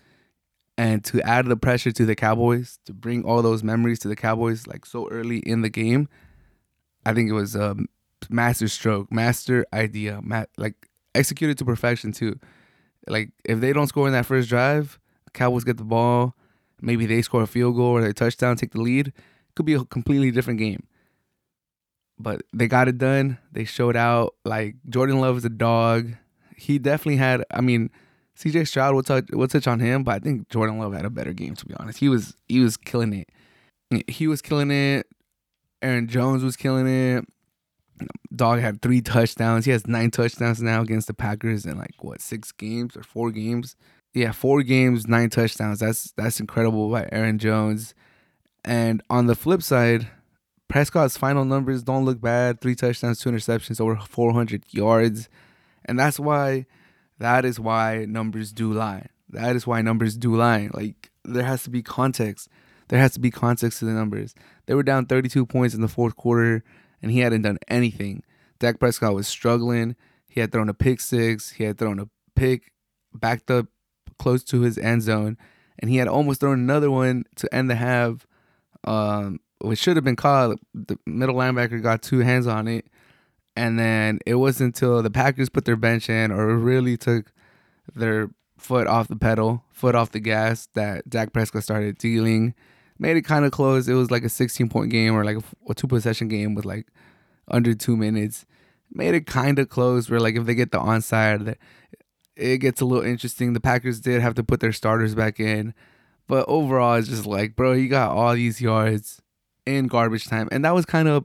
and 0.79 1.05
to 1.05 1.21
add 1.23 1.47
the 1.47 1.57
pressure 1.57 1.93
to 1.93 2.07
the 2.07 2.15
Cowboys 2.15 2.79
to 2.87 2.95
bring 2.95 3.25
all 3.25 3.43
those 3.43 3.63
memories 3.63 3.99
to 4.01 4.09
the 4.09 4.17
Cowboys 4.17 4.67
like 4.67 4.87
so 4.87 5.09
early 5.11 5.39
in 5.39 5.63
the 5.63 5.71
game. 5.71 6.09
I 7.05 7.15
think 7.15 7.29
it 7.29 7.35
was 7.35 7.57
a 7.57 7.77
master 8.31 8.69
stroke, 8.69 9.11
master 9.11 9.67
idea, 9.73 10.21
ma- 10.23 10.45
like 10.57 10.89
executed 11.15 11.59
to 11.59 11.65
perfection 11.65 12.13
too. 12.13 12.39
Like 13.07 13.31
if 13.45 13.61
they 13.61 13.73
don't 13.73 13.87
score 13.87 14.07
in 14.07 14.13
that 14.13 14.27
first 14.27 14.49
drive, 14.49 14.99
Cowboys 15.33 15.65
get 15.65 15.77
the 15.77 15.85
ball, 15.85 16.35
maybe 16.81 17.07
they 17.07 17.23
score 17.23 17.43
a 17.43 17.47
field 17.47 17.77
goal 17.77 17.97
or 17.97 18.01
a 18.01 18.13
touchdown, 18.13 18.57
take 18.57 18.73
the 18.73 18.81
lead. 18.81 19.13
Could 19.55 19.67
be 19.67 19.75
a 19.75 19.85
completely 19.85 20.31
different 20.31 20.59
game. 20.59 20.87
But 22.19 22.43
they 22.53 22.69
got 22.69 22.89
it 22.89 22.99
done. 22.99 23.39
They 23.51 23.65
showed 23.65 23.97
out. 23.97 24.35
Like 24.45 24.77
Jordan 24.89 25.21
Love 25.21 25.39
is 25.39 25.45
a 25.45 25.51
dog. 25.51 26.13
He 26.57 26.79
definitely 26.79 27.17
had. 27.17 27.45
I 27.51 27.61
mean, 27.61 27.91
C.J. 28.35 28.65
Stroud. 28.65 28.95
We'll 28.95 29.03
touch. 29.03 29.25
We'll 29.33 29.49
touch 29.49 29.67
on 29.67 29.81
him. 29.81 30.05
But 30.05 30.15
I 30.15 30.19
think 30.21 30.49
Jordan 30.49 30.79
Love 30.79 30.95
had 30.95 31.05
a 31.05 31.11
better 31.11 31.33
game. 31.33 31.55
To 31.57 31.67
be 31.67 31.75
honest, 31.75 31.99
he 31.99 32.09
was. 32.09 32.37
He 32.49 32.61
was 32.61 32.77
killing 32.77 33.13
it. 33.13 33.29
He 34.09 34.27
was 34.27 34.41
killing 34.41 34.71
it. 34.71 35.07
Aaron 35.83 36.07
Jones 36.07 36.45
was 36.45 36.57
killing 36.57 36.87
it. 36.87 37.25
Dog 38.35 38.61
had 38.61 38.83
three 38.83 39.01
touchdowns. 39.01 39.65
He 39.65 39.71
has 39.71 39.87
nine 39.87 40.11
touchdowns 40.11 40.61
now 40.61 40.83
against 40.83 41.07
the 41.07 41.15
Packers 41.15 41.67
in 41.67 41.79
like 41.79 41.95
what 42.01 42.21
six 42.21 42.53
games 42.53 42.97
or 42.97 43.03
four 43.03 43.31
games. 43.31 43.77
Yeah, 44.15 44.33
four 44.33 44.63
games, 44.63 45.07
nine 45.07 45.31
touchdowns. 45.31 45.81
That's 45.81 46.13
that's 46.17 46.41
incredible 46.41 46.91
by 46.91 47.09
Aaron 47.13 47.39
Jones. 47.39 47.95
And 48.65 49.03
on 49.11 49.27
the 49.27 49.35
flip 49.35 49.63
side, 49.63 50.09
Prescott's 50.69 51.17
final 51.17 51.45
numbers 51.45 51.83
don't 51.83 52.05
look 52.05 52.21
bad. 52.21 52.61
Three 52.61 52.75
touchdowns, 52.75 53.21
two 53.21 53.31
interceptions, 53.31 53.81
over 53.81 53.97
400 53.97 54.65
yards. 54.71 55.29
And 55.85 55.99
that's 55.99 56.19
why, 56.19 56.67
that 57.19 57.45
is 57.45 57.59
why 57.59 58.07
numbers 58.09 58.53
do 58.53 58.73
lie. 58.73 59.09
That 59.29 59.57
is 59.57 59.67
why 59.67 59.83
numbers 59.83 60.17
do 60.17 60.35
lie. 60.35 60.71
Like 60.73 61.11
there 61.25 61.45
has 61.45 61.65
to 61.65 61.71
be 61.71 61.83
context. 61.83 62.49
There 62.89 62.99
has 62.99 63.13
to 63.13 63.21
be 63.21 63.31
context 63.31 63.79
to 63.79 63.85
the 63.85 63.93
numbers. 63.93 64.35
They 64.67 64.75
were 64.75 64.83
down 64.83 65.07
32 65.07 65.47
points 65.47 65.75
in 65.75 65.81
the 65.81 65.89
fourth 65.89 66.17
quarter, 66.17 66.63
and 67.03 67.11
he 67.11 67.21
hadn't 67.21 67.43
done 67.43 67.59
anything. 67.69 68.23
Dak 68.59 68.79
Prescott 68.79 69.15
was 69.15 69.27
struggling. 69.27 69.97
He 70.29 70.41
had 70.41 70.53
thrown 70.53 70.69
a 70.69 70.75
pick 70.75 71.01
six. 71.01 71.51
He 71.51 71.65
had 71.65 71.79
thrown 71.79 71.99
a 71.99 72.09
pick 72.37 72.73
backed 73.13 73.51
up 73.51 73.67
close 74.19 74.45
to 74.45 74.61
his 74.61 74.79
end 74.79 75.03
zone, 75.03 75.37
and 75.79 75.91
he 75.91 75.97
had 75.97 76.09
almost 76.09 76.41
thrown 76.41 76.59
another 76.59 76.91
one 76.91 77.25
to 77.37 77.53
end 77.55 77.69
the 77.69 77.75
half, 77.75 78.27
um, 78.85 79.41
which 79.61 79.79
should 79.79 79.97
have 79.97 80.05
been 80.05 80.17
caught. 80.17 80.59
The 80.75 80.99
middle 81.07 81.35
linebacker 81.35 81.83
got 81.83 82.03
two 82.03 82.21
hands 82.21 82.47
on 82.47 82.69
it, 82.69 82.87
and 83.57 83.79
then 83.79 84.21
it 84.25 84.37
wasn't 84.37 84.77
until 84.77 85.03
the 85.03 85.11
Packers 85.11 85.49
put 85.49 85.65
their 85.65 85.77
bench 85.77 86.09
in 86.09 86.31
or 86.31 86.57
really 86.57 86.97
took 86.97 87.33
their 87.95 88.31
foot 88.57 88.87
off 88.87 89.09
the 89.09 89.17
pedal, 89.17 89.65
foot 89.73 89.95
off 89.95 90.13
the 90.13 90.21
gas, 90.21 90.69
that 90.75 91.09
Dak 91.11 91.33
Prescott 91.33 91.65
started 91.65 91.99
dealing. 91.99 92.55
Made 93.03 93.17
it 93.17 93.23
kind 93.23 93.45
of 93.45 93.51
close. 93.51 93.89
It 93.89 93.95
was 93.95 94.13
like 94.13 94.23
a 94.23 94.29
16 94.29 94.69
point 94.69 94.93
game 94.93 95.13
or 95.13 95.25
like 95.25 95.39
a, 95.39 95.43
a 95.69 95.75
two 95.75 95.89
possession 95.89 96.29
game 96.29 96.55
with 96.55 96.65
like 96.65 96.87
under 97.49 97.75
two 97.75 97.97
minutes. 97.97 98.47
Made 98.93 99.17
it 99.17 99.27
kind 99.27 99.59
of 99.59 99.69
close 99.69 100.09
where 100.09 100.21
like 100.21 100.37
if 100.37 100.47
they 100.47 100.55
get 100.55 100.71
the 100.71 100.79
onside, 100.79 101.57
it 102.37 102.59
gets 102.59 102.81
a 102.81 102.85
little 102.85 103.05
interesting. 103.05 103.55
The 103.55 103.61
Packers 103.61 103.99
did 103.99 104.23
have 104.23 104.37
to 104.37 104.45
put 104.45 104.61
their 104.61 104.73
starters 104.73 105.17
back 105.17 105.41
in, 105.41 105.75
but 106.29 106.45
overall, 106.47 106.95
it's 106.95 107.09
just 107.09 107.27
like, 107.27 107.57
bro, 107.57 107.73
you 107.73 107.89
got 107.89 108.13
all 108.13 108.35
these 108.35 108.61
yards 108.61 109.21
in 109.67 109.89
garbage 109.89 110.27
time, 110.27 110.49
and 110.53 110.65
that 110.65 110.73
was 110.73 110.87
kind 110.87 111.09
of 111.09 111.25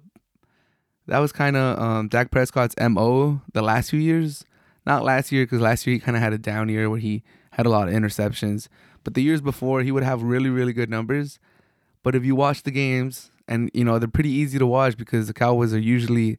that 1.06 1.20
was 1.20 1.32
kind 1.32 1.56
of 1.56 1.80
um, 1.80 2.08
Dak 2.08 2.32
Prescott's 2.32 2.74
mo 2.90 3.42
the 3.54 3.62
last 3.62 3.92
few 3.92 4.00
years. 4.00 4.44
Not 4.84 5.04
last 5.04 5.32
year 5.32 5.46
because 5.46 5.62
last 5.62 5.86
year 5.86 5.94
he 5.94 6.00
kind 6.00 6.18
of 6.18 6.24
had 6.24 6.34
a 6.34 6.40
down 6.40 6.70
year 6.70 6.90
where 6.90 6.98
he 6.98 7.22
had 7.52 7.68
a 7.68 7.70
lot 7.70 7.88
of 7.88 7.94
interceptions, 7.94 8.68
but 9.04 9.14
the 9.14 9.22
years 9.22 9.42
before 9.42 9.84
he 9.84 9.92
would 9.92 10.02
have 10.02 10.24
really 10.24 10.50
really 10.50 10.74
good 10.74 10.90
numbers. 10.90 11.38
But 12.04 12.16
if 12.16 12.24
you 12.24 12.36
watch 12.36 12.64
the 12.64 12.72
games, 12.72 13.32
and 13.48 13.72
you 13.74 13.84
know 13.84 14.00
they're 14.00 14.08
pretty 14.08 14.30
easy 14.30 14.60
to 14.60 14.68
watch 14.68 14.98
because 14.98 15.28
the 15.28 15.34
Cowboys 15.34 15.74
are 15.74 15.80
usually 15.80 16.38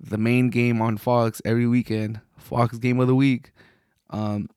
the 0.00 0.18
main 0.18 0.50
game 0.50 0.80
on 0.80 0.96
Fox 0.96 1.40
every 1.44 1.66
weekend, 1.66 2.20
Fox 2.36 2.78
game 2.78 3.00
of 3.00 3.06
the 3.06 3.14
week. 3.14 3.52
Um, 4.10 4.48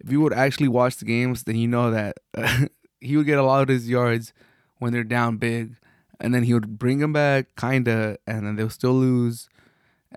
if 0.00 0.10
you 0.10 0.20
would 0.20 0.32
actually 0.32 0.68
watch 0.68 0.96
the 0.96 1.04
games, 1.04 1.44
then 1.44 1.56
you 1.56 1.68
know 1.68 1.90
that 1.90 2.18
he 3.00 3.16
would 3.16 3.26
get 3.26 3.38
a 3.38 3.42
lot 3.42 3.62
of 3.62 3.68
his 3.68 3.88
yards 3.88 4.32
when 4.78 4.92
they're 4.92 5.04
down 5.04 5.36
big, 5.36 5.76
and 6.20 6.34
then 6.34 6.44
he 6.44 6.54
would 6.54 6.78
bring 6.78 6.98
them 6.98 7.12
back, 7.12 7.56
kinda, 7.56 8.18
and 8.26 8.46
then 8.46 8.56
they'll 8.56 8.70
still 8.70 8.94
lose, 8.94 9.48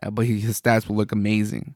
uh, 0.04 0.10
but 0.10 0.26
his 0.26 0.60
stats 0.62 0.88
would 0.88 0.98
look 0.98 1.12
amazing. 1.12 1.76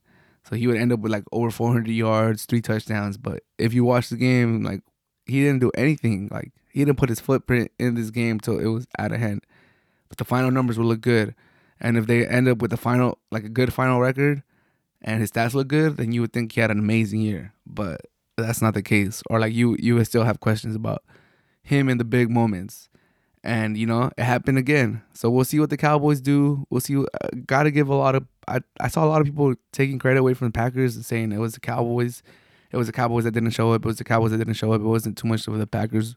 So 0.49 0.57
he 0.57 0.67
would 0.67 0.77
end 0.77 0.91
up 0.91 0.99
with 0.99 1.11
like 1.11 1.23
over 1.31 1.49
400 1.49 1.89
yards, 1.89 2.45
three 2.45 2.61
touchdowns. 2.61 3.17
But 3.17 3.43
if 3.57 3.73
you 3.73 3.85
watch 3.85 4.09
the 4.09 4.17
game, 4.17 4.61
like 4.63 4.81
he 5.25 5.43
didn't 5.43 5.59
do 5.59 5.71
anything. 5.75 6.29
Like 6.31 6.51
he 6.71 6.83
didn't 6.83 6.97
put 6.97 7.09
his 7.09 7.19
footprint 7.19 7.71
in 7.79 7.95
this 7.95 8.09
game 8.09 8.39
till 8.39 8.59
it 8.59 8.67
was 8.67 8.87
out 8.97 9.11
of 9.11 9.19
hand. 9.19 9.45
But 10.09 10.17
the 10.17 10.25
final 10.25 10.51
numbers 10.51 10.77
will 10.77 10.85
look 10.85 11.01
good, 11.01 11.33
and 11.79 11.97
if 11.97 12.07
they 12.07 12.25
end 12.25 12.47
up 12.47 12.59
with 12.59 12.71
a 12.71 12.77
final, 12.77 13.17
like 13.31 13.43
a 13.43 13.49
good 13.49 13.73
final 13.73 13.99
record, 13.99 14.43
and 15.01 15.19
his 15.19 15.31
stats 15.31 15.53
look 15.53 15.67
good, 15.67 15.97
then 15.97 16.11
you 16.11 16.21
would 16.21 16.33
think 16.33 16.51
he 16.51 16.61
had 16.61 16.71
an 16.71 16.79
amazing 16.79 17.21
year. 17.21 17.53
But 17.65 18.01
that's 18.37 18.61
not 18.61 18.73
the 18.73 18.81
case. 18.81 19.21
Or 19.29 19.39
like 19.39 19.53
you 19.53 19.75
you 19.79 19.95
would 19.95 20.07
still 20.07 20.23
have 20.23 20.39
questions 20.39 20.75
about 20.75 21.03
him 21.63 21.89
in 21.89 21.97
the 21.97 22.03
big 22.03 22.29
moments. 22.29 22.89
And 23.43 23.77
you 23.77 23.85
know, 23.85 24.09
it 24.17 24.23
happened 24.23 24.57
again. 24.57 25.01
So 25.13 25.29
we'll 25.29 25.43
see 25.45 25.59
what 25.59 25.69
the 25.69 25.77
Cowboys 25.77 26.21
do. 26.21 26.65
We'll 26.69 26.81
see. 26.81 26.97
Uh, 26.97 27.05
Got 27.45 27.63
to 27.63 27.71
give 27.71 27.89
a 27.89 27.95
lot 27.95 28.15
of. 28.15 28.25
I, 28.47 28.61
I 28.79 28.87
saw 28.87 29.03
a 29.03 29.07
lot 29.07 29.21
of 29.21 29.27
people 29.27 29.55
taking 29.71 29.99
credit 29.99 30.19
away 30.19 30.33
from 30.33 30.47
the 30.47 30.53
Packers 30.53 30.95
and 30.95 31.05
saying 31.05 31.31
it 31.31 31.39
was 31.39 31.53
the 31.53 31.59
Cowboys. 31.59 32.23
It 32.73 32.77
was 32.77 32.87
the 32.87 32.93
Cowboys 32.93 33.23
that 33.23 33.31
didn't 33.31 33.51
show 33.51 33.71
up. 33.71 33.85
It 33.85 33.87
was 33.87 33.99
the 33.99 34.03
Cowboys 34.03 34.31
that 34.31 34.39
didn't 34.39 34.55
show 34.55 34.73
up. 34.73 34.81
It 34.81 34.85
wasn't 34.85 35.17
too 35.17 35.27
much 35.27 35.47
of 35.47 35.57
the 35.57 35.67
Packers 35.67 36.15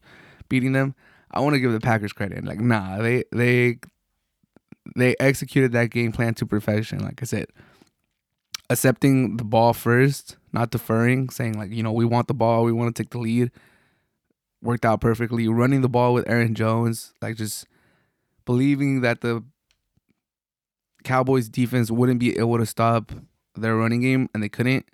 beating 0.49 0.73
them. 0.73 0.95
I 1.31 1.41
want 1.41 1.55
to 1.55 1.61
give 1.61 1.73
the 1.73 1.81
Packers 1.81 2.13
credit. 2.13 2.45
Like, 2.45 2.61
nah, 2.61 2.99
they 2.99 3.25
they 3.31 3.79
they 4.97 5.15
executed 5.21 5.73
that 5.73 5.91
game 5.91 6.13
plan 6.13 6.35
to 6.35 6.47
perfection. 6.47 7.01
Like 7.01 7.21
I 7.21 7.27
said, 7.27 7.47
accepting 8.71 9.37
the 9.37 9.45
ball 9.45 9.73
first, 9.73 10.37
not 10.53 10.71
deferring, 10.71 11.29
saying 11.29 11.59
like, 11.59 11.71
you 11.71 11.83
know, 11.83 11.93
we 11.93 12.05
want 12.05 12.29
the 12.29 12.35
ball, 12.35 12.65
we 12.65 12.73
want 12.73 12.95
to 12.95 13.03
take 13.03 13.11
the 13.11 13.19
lead. 13.19 13.51
Worked 14.63 14.87
out 14.87 15.01
perfectly. 15.01 15.47
Running 15.47 15.83
the 15.83 15.89
ball 15.89 16.15
with 16.15 16.29
Aaron 16.29 16.55
Jones, 16.55 17.13
like 17.21 17.37
just 17.37 17.67
believing 18.47 19.03
that 19.03 19.21
the 19.21 19.45
Cowboys 21.05 21.49
defense 21.49 21.91
wouldn't 21.91 22.19
be 22.19 22.37
able 22.39 22.59
to 22.59 22.67
stop 22.67 23.13
their 23.55 23.77
running 23.77 24.01
game 24.01 24.29
and 24.33 24.43
they 24.43 24.49
couldn't. 24.49 24.87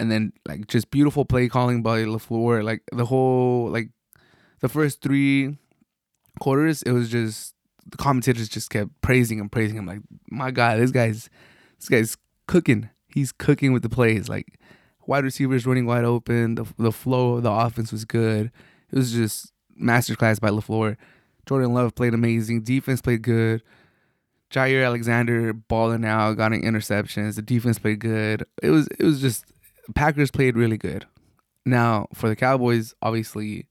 And 0.00 0.10
then 0.10 0.32
like 0.48 0.66
just 0.66 0.90
beautiful 0.90 1.24
play 1.24 1.48
calling 1.48 1.82
by 1.82 2.00
LaFleur. 2.04 2.64
Like 2.64 2.82
the 2.92 3.04
whole 3.04 3.68
like 3.70 3.90
the 4.60 4.68
first 4.68 5.02
three 5.02 5.58
quarters, 6.40 6.82
it 6.82 6.92
was 6.92 7.10
just 7.10 7.54
the 7.90 7.96
commentators 7.96 8.48
just 8.48 8.70
kept 8.70 8.90
praising 9.02 9.38
him, 9.38 9.48
praising 9.48 9.76
him. 9.76 9.86
Like, 9.86 10.00
my 10.30 10.50
God, 10.50 10.78
this 10.78 10.90
guy's 10.90 11.28
this 11.78 11.88
guy's 11.88 12.16
cooking. 12.46 12.88
He's 13.08 13.32
cooking 13.32 13.72
with 13.72 13.82
the 13.82 13.88
plays. 13.88 14.28
Like 14.28 14.58
wide 15.06 15.24
receivers 15.24 15.66
running 15.66 15.86
wide 15.86 16.04
open. 16.04 16.54
The 16.54 16.66
the 16.78 16.92
flow 16.92 17.34
of 17.34 17.42
the 17.42 17.50
offense 17.50 17.92
was 17.92 18.04
good. 18.04 18.50
It 18.90 18.96
was 18.96 19.12
just 19.12 19.52
masterclass 19.80 20.40
by 20.40 20.50
LaFleur. 20.50 20.96
Jordan 21.46 21.74
Love 21.74 21.94
played 21.94 22.14
amazing. 22.14 22.62
Defense 22.62 23.00
played 23.00 23.22
good. 23.22 23.62
Jaire 24.50 24.84
Alexander 24.84 25.52
balling 25.52 26.04
out, 26.04 26.36
got 26.36 26.52
an 26.52 26.62
interceptions. 26.62 27.36
The 27.36 27.42
defense 27.42 27.78
played 27.78 28.00
good. 28.00 28.44
It 28.62 28.70
was 28.70 28.88
it 28.98 29.04
was 29.04 29.20
just 29.20 29.44
Packers 29.94 30.30
played 30.30 30.56
really 30.56 30.78
good. 30.78 31.06
Now 31.64 32.08
for 32.14 32.28
the 32.28 32.36
Cowboys, 32.36 32.94
obviously, 33.02 33.66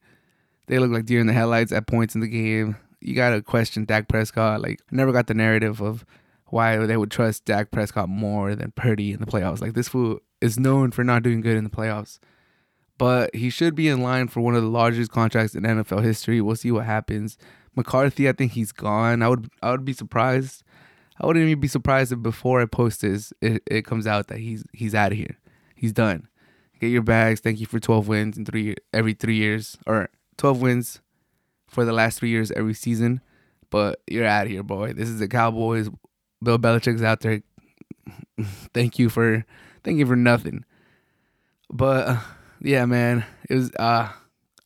they 0.68 0.80
look 0.80 0.92
like 0.92 1.06
deer 1.06 1.20
in 1.20 1.28
the 1.28 1.34
headlights 1.34 1.72
at 1.72 1.88
points 1.88 2.16
in 2.16 2.22
the 2.22 2.28
game. 2.28 2.78
You 3.02 3.16
gotta 3.16 3.42
question 3.42 3.86
Dak 3.86 4.08
Prescott. 4.08 4.62
Like, 4.62 4.82
I 4.92 4.96
never 4.96 5.12
got 5.12 5.28
the 5.28 5.34
narrative 5.34 5.82
of 5.82 6.06
why 6.48 6.78
they 6.78 6.98
would 6.98 7.12
trust 7.12 7.46
Dak 7.46 7.72
Prescott 7.72 8.10
more 8.10 8.56
than 8.56 8.72
Purdy 8.72 9.14
in 9.14 9.20
the 9.20 9.26
playoffs. 9.26 9.62
Like 9.62 9.74
this 9.74 9.90
fool 9.90 10.20
is 10.42 10.60
known 10.60 10.92
for 10.92 11.04
not 11.04 11.24
doing 11.24 11.42
good 11.42 11.58
in 11.58 11.64
the 11.64 11.70
playoffs 11.70 12.20
but 13.00 13.34
he 13.34 13.50
should 13.50 13.74
be 13.74 13.88
in 13.88 14.04
line 14.04 14.28
for 14.28 14.42
one 14.42 14.54
of 14.54 14.62
the 14.62 14.70
largest 14.70 15.10
contracts 15.10 15.56
in 15.56 15.64
NFL 15.64 16.04
history. 16.04 16.42
We'll 16.42 16.58
see 16.58 16.70
what 16.70 16.86
happens. 16.86 17.38
McCarthy, 17.76 18.28
I 18.28 18.34
think 18.34 18.52
he's 18.52 18.74
gone. 18.74 19.24
I 19.24 19.30
would 19.30 19.50
I 19.64 19.72
would 19.72 19.86
be 19.86 19.94
surprised. 19.94 20.64
I 21.20 21.26
wouldn't 21.26 21.48
even 21.48 21.60
be 21.60 21.68
surprised 21.68 22.12
if 22.12 22.22
before 22.22 22.62
I 22.62 22.66
post 22.66 23.02
this, 23.02 23.34
it, 23.42 23.64
it 23.66 23.86
comes 23.86 24.06
out 24.06 24.28
that 24.28 24.40
he's 24.40 24.64
he's 24.74 24.94
out 24.94 25.14
of 25.14 25.18
here. 25.18 25.38
He's 25.80 25.94
done. 25.94 26.28
Get 26.80 26.88
your 26.88 27.02
bags. 27.02 27.40
Thank 27.40 27.60
you 27.60 27.66
for 27.66 27.80
12 27.80 28.08
wins 28.08 28.38
in 28.38 28.46
three 28.46 28.76
every 28.94 29.14
three 29.14 29.36
years, 29.36 29.78
or 29.86 30.10
12 30.38 30.62
wins 30.62 31.02
for 31.68 31.86
the 31.86 31.94
last 31.94 32.20
three 32.20 32.30
years 32.30 32.52
every 32.52 32.74
season. 32.74 33.22
But 33.70 34.02
you're 34.08 34.26
out 34.26 34.46
of 34.46 34.52
here, 34.52 34.64
boy. 34.64 34.94
This 34.94 35.10
is 35.10 35.20
the 35.20 35.28
Cowboys. 35.28 35.90
Bill 36.42 36.58
Belichick's 36.58 37.04
out 37.04 37.22
there. 37.22 37.42
thank 38.74 38.98
you 38.98 39.10
for 39.10 39.46
thank 39.84 39.98
you 40.00 40.06
for 40.06 40.16
nothing. 40.16 40.66
But. 41.70 42.08
Uh, 42.08 42.20
yeah, 42.62 42.86
man, 42.86 43.26
it 43.50 43.56
was. 43.56 43.72
Uh, 43.80 44.10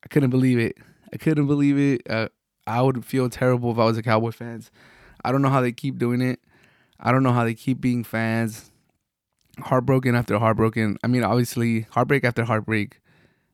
I 0.03 0.08
couldn't 0.10 0.32
believe 0.32 0.60
it. 0.60 0.77
I 1.13 1.17
couldn't 1.17 1.48
believe 1.48 1.77
it. 1.77 2.10
Uh, 2.10 2.29
I 2.65 2.82
would 2.82 3.05
feel 3.05 3.29
terrible 3.29 3.72
if 3.72 3.77
I 3.77 3.86
was 3.86 3.98
a 3.98 4.03
Cowboy 4.03 4.32
fans. 4.32 4.72
I 5.24 5.32
don't 5.32 5.41
know 5.41 5.50
how 5.50 5.62
they 5.62 5.72
keep 5.72 5.98
doing 5.98 6.22
it. 6.22 6.39
I 7.00 7.12
don't 7.12 7.24
know 7.24 7.34
how 7.34 7.43
they 7.43 7.53
keep 7.53 7.79
being 7.82 8.03
fans. 8.03 8.72
Heartbroken 9.60 10.16
after 10.16 10.40
heartbroken. 10.40 10.98
I 11.04 11.08
mean, 11.08 11.24
obviously, 11.24 11.82
heartbreak 11.92 12.24
after 12.24 12.44
heartbreak. 12.44 13.00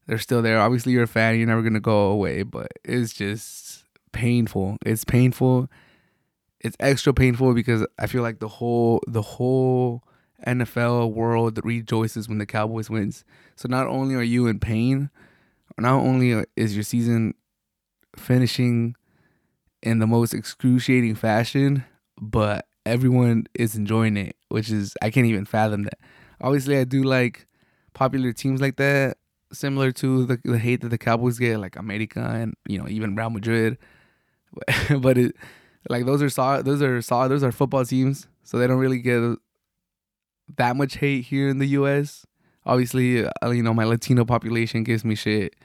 They're 0.08 0.18
still 0.18 0.41
there. 0.41 0.60
Obviously, 0.60 0.94
you're 0.94 1.03
a 1.03 1.08
fan. 1.08 1.38
You're 1.38 1.48
never 1.48 1.62
gonna 1.62 1.79
go 1.79 2.10
away. 2.10 2.44
But 2.44 2.72
it's 2.84 3.13
just 3.13 3.84
painful. 4.12 4.77
It's 4.86 5.03
painful. 5.03 5.70
It's 6.62 6.77
extra 6.79 7.13
painful 7.13 7.53
because 7.53 7.86
I 7.98 8.08
feel 8.08 8.22
like 8.22 8.39
the 8.39 8.48
whole 8.48 9.01
the 9.08 9.22
whole 9.22 10.03
NFL 10.46 11.12
world 11.13 11.60
rejoices 11.63 12.27
when 12.29 12.38
the 12.38 12.46
Cowboys 12.46 12.89
wins. 12.89 13.24
So 13.56 13.68
not 13.68 13.88
only 13.88 14.15
are 14.15 14.24
you 14.24 14.48
in 14.48 14.60
pain, 14.60 15.10
not 15.77 16.00
only 16.00 16.46
is 16.56 16.75
your 16.75 16.84
season 16.84 17.34
finishing 18.15 18.96
in 19.82 20.00
the 20.00 20.08
most 20.08 20.34
excruciating 20.34 21.15
fashion, 21.15 21.86
but 22.20 22.68
everyone 22.86 23.45
is 23.53 23.75
enjoying 23.75 24.17
it, 24.17 24.36
which 24.50 24.69
is 24.69 24.95
I 25.01 25.09
can't 25.09 25.27
even 25.27 25.45
fathom 25.45 25.83
that. 25.83 26.00
Obviously, 26.41 26.77
I 26.77 26.83
do 26.83 27.03
like 27.03 27.48
popular 27.93 28.31
teams 28.31 28.62
like 28.62 28.77
that, 28.77 29.17
similar 29.51 29.91
to 29.93 30.25
the, 30.25 30.39
the 30.43 30.57
hate 30.57 30.81
that 30.81 30.89
the 30.89 30.98
Cowboys 30.98 31.38
get, 31.38 31.59
like 31.59 31.75
America 31.75 32.21
and 32.21 32.53
you 32.67 32.77
know 32.77 32.88
even 32.88 33.15
Real 33.15 33.29
Madrid. 33.29 33.77
but 35.00 35.17
it 35.17 35.36
like 35.89 36.05
those 36.05 36.21
are 36.21 36.29
solid, 36.29 36.65
those 36.65 36.81
are 36.81 37.01
solid, 37.01 37.29
those 37.29 37.43
are 37.43 37.51
football 37.51 37.86
teams, 37.86 38.27
so 38.43 38.57
they 38.57 38.67
don't 38.67 38.79
really 38.79 39.00
get 39.00 39.38
that 40.57 40.75
much 40.75 40.98
hate 40.98 41.25
here 41.25 41.50
in 41.50 41.59
the 41.59 41.67
U.S. 41.67 42.25
Obviously, 42.65 43.25
uh, 43.25 43.50
you 43.50 43.63
know 43.63 43.74
my 43.74 43.86
Latino 43.86 44.25
population 44.25 44.83
gives 44.83 45.05
me 45.05 45.15
shit. 45.15 45.55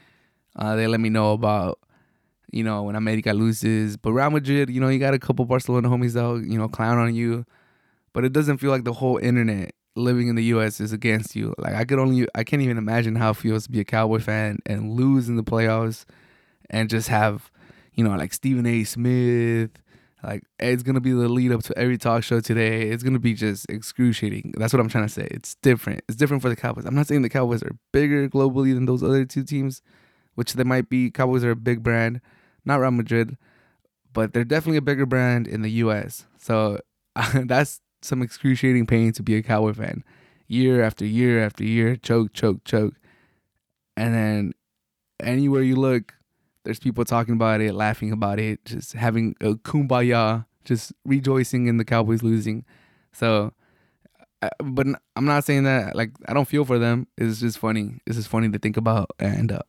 Uh, 0.56 0.76
they 0.76 0.87
let 0.87 1.00
me 1.00 1.09
know 1.09 1.33
about 1.33 1.78
you 2.50 2.62
know 2.62 2.82
when 2.82 2.96
America 2.96 3.32
loses, 3.32 3.96
but 3.96 4.12
Real 4.12 4.30
Madrid, 4.30 4.70
you 4.70 4.80
know, 4.80 4.88
you 4.88 4.98
got 4.98 5.14
a 5.14 5.18
couple 5.18 5.44
Barcelona 5.44 5.88
homies 5.88 6.12
that 6.14 6.44
you 6.48 6.58
know 6.58 6.68
clown 6.68 6.98
on 6.98 7.14
you, 7.14 7.44
but 8.12 8.24
it 8.24 8.32
doesn't 8.32 8.58
feel 8.58 8.70
like 8.70 8.84
the 8.84 8.92
whole 8.92 9.18
internet 9.18 9.72
living 9.96 10.28
in 10.28 10.34
the 10.34 10.44
U.S. 10.44 10.80
is 10.80 10.92
against 10.92 11.36
you. 11.36 11.54
Like 11.58 11.74
I 11.74 11.84
could 11.84 11.98
only, 11.98 12.26
I 12.34 12.44
can't 12.44 12.62
even 12.62 12.78
imagine 12.78 13.16
how 13.16 13.30
it 13.30 13.36
feels 13.36 13.64
to 13.64 13.70
be 13.70 13.80
a 13.80 13.84
Cowboy 13.84 14.20
fan 14.20 14.58
and 14.66 14.92
lose 14.92 15.28
in 15.28 15.36
the 15.36 15.44
playoffs, 15.44 16.04
and 16.70 16.88
just 16.88 17.08
have, 17.08 17.50
you 17.94 18.04
know, 18.04 18.16
like 18.16 18.32
Stephen 18.32 18.66
A. 18.66 18.84
Smith. 18.84 19.70
Like 20.22 20.42
it's 20.58 20.82
gonna 20.82 21.02
be 21.02 21.12
the 21.12 21.28
lead 21.28 21.52
up 21.52 21.62
to 21.64 21.78
every 21.78 21.98
talk 21.98 22.24
show 22.24 22.40
today. 22.40 22.88
It's 22.88 23.02
gonna 23.02 23.18
be 23.18 23.34
just 23.34 23.66
excruciating. 23.68 24.54
That's 24.56 24.72
what 24.72 24.80
I'm 24.80 24.88
trying 24.88 25.06
to 25.06 25.12
say. 25.12 25.28
It's 25.30 25.54
different. 25.56 26.02
It's 26.08 26.16
different 26.16 26.42
for 26.42 26.48
the 26.48 26.56
Cowboys. 26.56 26.86
I'm 26.86 26.94
not 26.94 27.06
saying 27.06 27.22
the 27.22 27.28
Cowboys 27.28 27.62
are 27.62 27.76
bigger 27.92 28.28
globally 28.28 28.74
than 28.74 28.86
those 28.86 29.02
other 29.02 29.26
two 29.26 29.44
teams, 29.44 29.82
which 30.34 30.54
they 30.54 30.64
might 30.64 30.88
be. 30.88 31.10
Cowboys 31.10 31.44
are 31.44 31.50
a 31.50 31.56
big 31.56 31.82
brand, 31.82 32.22
not 32.64 32.80
Real 32.80 32.90
Madrid, 32.90 33.37
but 34.12 34.33
they're 34.33 34.44
definitely 34.44 34.78
a 34.78 34.83
bigger 34.83 35.06
brand 35.06 35.47
in 35.47 35.62
the 35.62 35.71
U.S. 35.73 36.26
So 36.38 36.80
that's 37.35 37.80
some 38.02 38.23
excruciating 38.23 38.87
pain 38.87 39.12
to 39.12 39.23
be 39.23 39.37
a 39.37 39.42
Cowboy 39.42 39.73
fan, 39.73 40.04
year 40.47 40.83
after 40.83 41.04
year 41.04 41.44
after 41.44 41.64
year, 41.64 41.97
choke, 41.97 42.33
choke, 42.33 42.64
choke, 42.64 42.94
and 43.97 44.14
then 44.14 44.52
anywhere 45.21 45.62
you 45.62 45.76
look, 45.76 46.14
there's 46.64 46.78
people 46.78 47.04
talking 47.04 47.35
about 47.35 47.61
it, 47.61 47.75
laughing 47.75 48.12
about 48.12 48.38
it, 48.38 48.64
just 48.64 48.94
having 48.94 49.35
a 49.40 49.54
kumbaya, 49.54 50.47
just 50.64 50.92
rejoicing 51.04 51.66
in 51.66 51.76
the 51.76 51.85
Cowboys 51.85 52.23
losing. 52.23 52.64
So, 53.12 53.52
but 54.62 54.87
I'm 55.16 55.25
not 55.25 55.44
saying 55.44 55.64
that 55.64 55.94
like 55.94 56.11
I 56.26 56.35
don't 56.35 56.49
feel 56.49 56.64
for 56.64 56.78
them. 56.78 57.06
It's 57.16 57.40
just 57.40 57.59
funny. 57.59 58.00
It's 58.06 58.16
just 58.16 58.28
funny 58.28 58.50
to 58.50 58.59
think 58.59 58.76
about, 58.76 59.11
and 59.18 59.52
uh, 59.52 59.62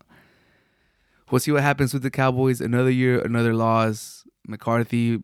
we'll 1.29 1.39
see 1.39 1.51
what 1.51 1.63
happens 1.63 1.93
with 1.93 2.03
the 2.03 2.11
Cowboys. 2.11 2.61
Another 2.61 2.91
year, 2.91 3.19
another 3.19 3.53
loss. 3.53 4.23
McCarthy 4.47 5.21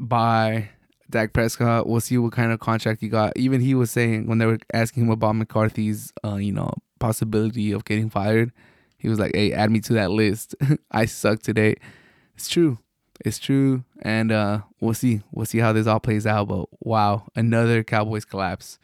by 0.00 0.68
Dak 1.08 1.32
Prescott. 1.32 1.86
We'll 1.86 2.00
see 2.00 2.18
what 2.18 2.32
kind 2.32 2.50
of 2.50 2.58
contract 2.58 3.00
he 3.00 3.08
got. 3.08 3.36
Even 3.36 3.60
he 3.60 3.74
was 3.74 3.90
saying 3.90 4.26
when 4.26 4.38
they 4.38 4.46
were 4.46 4.58
asking 4.72 5.04
him 5.04 5.10
about 5.10 5.36
McCarthy's, 5.36 6.12
uh, 6.24 6.36
you 6.36 6.52
know, 6.52 6.72
possibility 6.98 7.70
of 7.70 7.84
getting 7.84 8.10
fired 8.10 8.52
he 9.02 9.08
was 9.08 9.18
like, 9.18 9.34
"Hey, 9.34 9.52
add 9.52 9.72
me 9.72 9.80
to 9.80 9.94
that 9.94 10.12
list. 10.12 10.54
I 10.92 11.06
suck 11.06 11.42
today." 11.42 11.74
It's 12.36 12.48
true. 12.48 12.78
It's 13.24 13.40
true, 13.40 13.84
and 14.00 14.30
uh, 14.30 14.60
we'll 14.80 14.94
see. 14.94 15.22
We'll 15.32 15.44
see 15.44 15.58
how 15.58 15.72
this 15.72 15.88
all 15.88 15.98
plays 15.98 16.24
out. 16.24 16.46
But 16.46 16.68
wow, 16.78 17.26
another 17.34 17.82
Cowboys 17.82 18.24
collapse. 18.24 18.78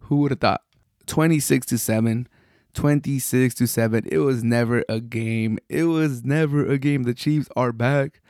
Who 0.00 0.16
would 0.16 0.32
have 0.32 0.40
thought? 0.40 0.62
Twenty 1.06 1.38
six 1.38 1.64
to 1.66 1.78
seven. 1.78 2.26
26 2.74 3.54
to 3.56 3.66
7. 3.66 4.06
It 4.10 4.18
was 4.18 4.42
never 4.42 4.84
a 4.88 5.00
game. 5.00 5.58
It 5.68 5.84
was 5.84 6.24
never 6.24 6.66
a 6.66 6.78
game. 6.78 7.02
The 7.02 7.14
Chiefs 7.14 7.48
are 7.56 7.72
back. 7.72 8.20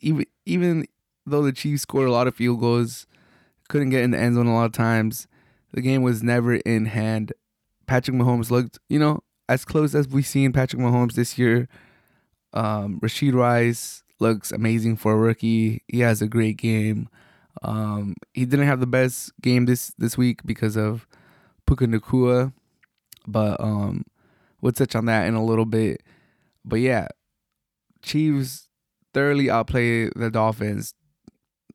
Even 0.00 0.26
even 0.46 0.86
though 1.26 1.42
the 1.42 1.52
Chiefs 1.52 1.82
scored 1.82 2.08
a 2.08 2.12
lot 2.12 2.26
of 2.26 2.34
field 2.34 2.60
goals, 2.60 3.06
couldn't 3.68 3.90
get 3.90 4.02
in 4.02 4.10
the 4.10 4.18
end 4.18 4.34
zone 4.34 4.46
a 4.46 4.54
lot 4.54 4.66
of 4.66 4.72
times, 4.72 5.26
the 5.72 5.80
game 5.80 6.02
was 6.02 6.22
never 6.22 6.56
in 6.56 6.86
hand. 6.86 7.32
Patrick 7.86 8.16
Mahomes 8.16 8.50
looked, 8.50 8.78
you 8.88 8.98
know, 8.98 9.20
as 9.48 9.64
close 9.64 9.94
as 9.94 10.08
we've 10.08 10.26
seen 10.26 10.52
Patrick 10.52 10.80
Mahomes 10.80 11.14
this 11.14 11.38
year. 11.38 11.68
Um, 12.52 13.00
Rashee 13.00 13.32
Rice 13.32 14.02
looks 14.20 14.52
amazing 14.52 14.96
for 14.96 15.12
a 15.12 15.16
rookie. 15.16 15.82
He 15.88 16.00
has 16.00 16.22
a 16.22 16.28
great 16.28 16.56
game. 16.56 17.08
Um, 17.62 18.14
he 18.32 18.44
didn't 18.44 18.66
have 18.66 18.80
the 18.80 18.86
best 18.86 19.32
game 19.40 19.66
this 19.66 19.92
this 19.98 20.18
week 20.18 20.40
because 20.44 20.76
of 20.76 21.06
Puka 21.66 21.86
Nacua, 21.86 22.52
but 23.26 23.60
um, 23.60 24.04
we'll 24.60 24.72
touch 24.72 24.94
on 24.94 25.06
that 25.06 25.26
in 25.26 25.34
a 25.34 25.44
little 25.44 25.64
bit. 25.64 26.02
But 26.64 26.76
yeah, 26.76 27.08
Chiefs 28.02 28.68
thoroughly 29.12 29.50
outplay 29.50 30.08
the 30.10 30.30
Dolphins. 30.30 30.94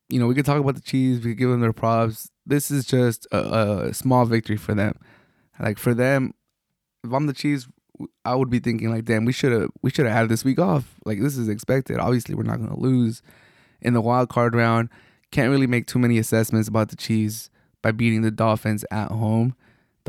You 0.09 0.19
know, 0.19 0.27
we 0.27 0.35
could 0.35 0.45
talk 0.45 0.59
about 0.59 0.75
the 0.75 0.81
Chiefs. 0.81 1.23
We 1.23 1.31
could 1.31 1.37
give 1.37 1.49
them 1.49 1.61
their 1.61 1.73
props. 1.73 2.29
This 2.45 2.71
is 2.71 2.85
just 2.85 3.27
a, 3.31 3.87
a 3.87 3.93
small 3.93 4.25
victory 4.25 4.57
for 4.57 4.73
them. 4.73 4.97
Like 5.59 5.77
for 5.77 5.93
them, 5.93 6.33
if 7.03 7.11
I'm 7.11 7.27
the 7.27 7.33
Chiefs, 7.33 7.67
I 8.23 8.35
would 8.35 8.49
be 8.49 8.59
thinking 8.59 8.89
like, 8.89 9.05
damn, 9.05 9.25
we 9.25 9.33
should 9.33 9.51
have 9.51 9.69
we 9.81 9.89
should 9.89 10.05
have 10.05 10.15
had 10.15 10.29
this 10.29 10.43
week 10.43 10.59
off. 10.59 10.95
Like 11.05 11.19
this 11.19 11.37
is 11.37 11.49
expected. 11.49 11.99
Obviously, 11.99 12.35
we're 12.35 12.43
not 12.43 12.59
gonna 12.59 12.79
lose 12.79 13.21
in 13.81 13.93
the 13.93 14.01
wild 14.01 14.29
card 14.29 14.55
round. 14.55 14.89
Can't 15.31 15.51
really 15.51 15.67
make 15.67 15.85
too 15.85 15.99
many 15.99 16.17
assessments 16.17 16.67
about 16.67 16.89
the 16.89 16.95
Chiefs 16.95 17.49
by 17.81 17.91
beating 17.91 18.21
the 18.21 18.31
Dolphins 18.31 18.83
at 18.91 19.11
home. 19.11 19.55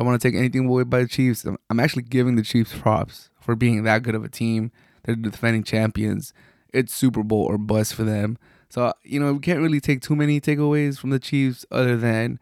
Don't 0.01 0.07
want 0.07 0.23
to 0.23 0.27
take 0.31 0.35
anything 0.35 0.65
away 0.65 0.85
by 0.85 1.03
the 1.03 1.09
Chiefs. 1.09 1.45
I'm 1.45 1.79
actually 1.79 2.05
giving 2.05 2.35
the 2.35 2.43
Chiefs 2.43 2.73
props 2.75 3.29
for 3.39 3.55
being 3.55 3.83
that 3.83 4.03
good 4.03 4.15
of 4.15 4.25
a 4.25 4.31
team. 4.31 4.73
They're 5.03 5.15
the 5.15 5.29
defending 5.29 5.63
champions. 5.63 6.33
It's 6.73 6.95
Super 6.95 7.23
Bowl 7.23 7.45
or 7.45 7.59
bust 7.59 7.93
for 7.93 8.05
them. 8.05 8.39
So 8.71 8.95
you 9.05 9.21
know 9.21 9.35
we 9.35 9.41
can't 9.41 9.61
really 9.61 9.79
take 9.79 10.01
too 10.01 10.17
many 10.17 10.41
takeaways 10.41 10.99
from 10.99 11.11
the 11.11 11.19
Chiefs 11.19 11.67
other 11.71 11.99
than 11.99 12.41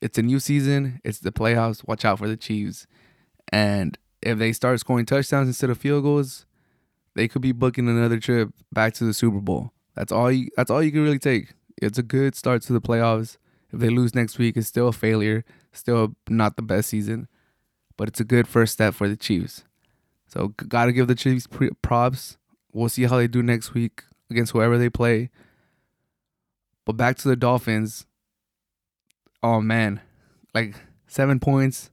it's 0.00 0.16
a 0.16 0.22
new 0.22 0.40
season. 0.40 1.02
It's 1.04 1.18
the 1.18 1.30
playoffs. 1.30 1.86
Watch 1.86 2.06
out 2.06 2.20
for 2.20 2.26
the 2.26 2.38
Chiefs. 2.38 2.86
And 3.52 3.98
if 4.22 4.38
they 4.38 4.54
start 4.54 4.80
scoring 4.80 5.04
touchdowns 5.04 5.46
instead 5.46 5.68
of 5.68 5.76
field 5.76 6.04
goals, 6.04 6.46
they 7.14 7.28
could 7.28 7.42
be 7.42 7.52
booking 7.52 7.86
another 7.86 8.18
trip 8.18 8.48
back 8.72 8.94
to 8.94 9.04
the 9.04 9.12
Super 9.12 9.40
Bowl. 9.40 9.72
That's 9.94 10.10
all 10.10 10.32
you 10.32 10.48
that's 10.56 10.70
all 10.70 10.82
you 10.82 10.90
can 10.90 11.02
really 11.02 11.18
take. 11.18 11.52
It's 11.82 11.98
a 11.98 12.02
good 12.02 12.34
start 12.34 12.62
to 12.62 12.72
the 12.72 12.80
playoffs. 12.80 13.36
If 13.74 13.80
they 13.80 13.90
lose 13.90 14.14
next 14.14 14.38
week, 14.38 14.56
it's 14.56 14.68
still 14.68 14.88
a 14.88 14.92
failure, 14.94 15.44
still 15.74 16.16
not 16.28 16.56
the 16.56 16.62
best 16.62 16.88
season, 16.88 17.28
but 17.96 18.08
it's 18.08 18.20
a 18.20 18.24
good 18.24 18.48
first 18.48 18.72
step 18.72 18.94
for 18.94 19.08
the 19.08 19.16
Chiefs. 19.16 19.64
So 20.26 20.48
got 20.48 20.86
to 20.86 20.92
give 20.92 21.06
the 21.06 21.14
Chiefs 21.14 21.46
props. 21.82 22.38
We'll 22.72 22.88
see 22.88 23.04
how 23.04 23.18
they 23.18 23.28
do 23.28 23.42
next 23.42 23.74
week 23.74 24.02
against 24.30 24.52
whoever 24.52 24.78
they 24.78 24.90
play. 24.90 25.30
But 26.84 26.96
back 26.96 27.16
to 27.18 27.28
the 27.28 27.36
Dolphins. 27.36 28.06
Oh 29.42 29.60
man, 29.60 30.00
like 30.54 30.74
7 31.06 31.38
points 31.38 31.90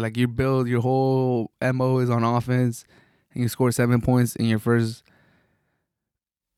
like 0.00 0.16
you 0.16 0.28
build 0.28 0.68
your 0.68 0.80
whole 0.80 1.50
mo 1.60 1.98
is 1.98 2.10
on 2.10 2.24
offense, 2.24 2.84
and 3.32 3.42
you 3.42 3.48
score 3.48 3.72
seven 3.72 4.00
points 4.00 4.36
in 4.36 4.46
your 4.46 4.58
first 4.58 5.02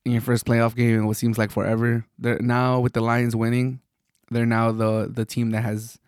in 0.04 0.12
your 0.12 0.20
first 0.20 0.46
playoff 0.46 0.74
game 0.74 0.94
in 0.94 1.06
what 1.06 1.16
seems 1.16 1.38
like 1.38 1.50
forever. 1.50 2.06
They're 2.18 2.38
now 2.38 2.80
with 2.80 2.92
the 2.92 3.00
Lions 3.00 3.36
winning, 3.36 3.80
they're 4.30 4.46
now 4.46 4.72
the 4.72 5.10
the 5.12 5.24
team 5.24 5.50
that 5.50 5.62
has 5.62 5.98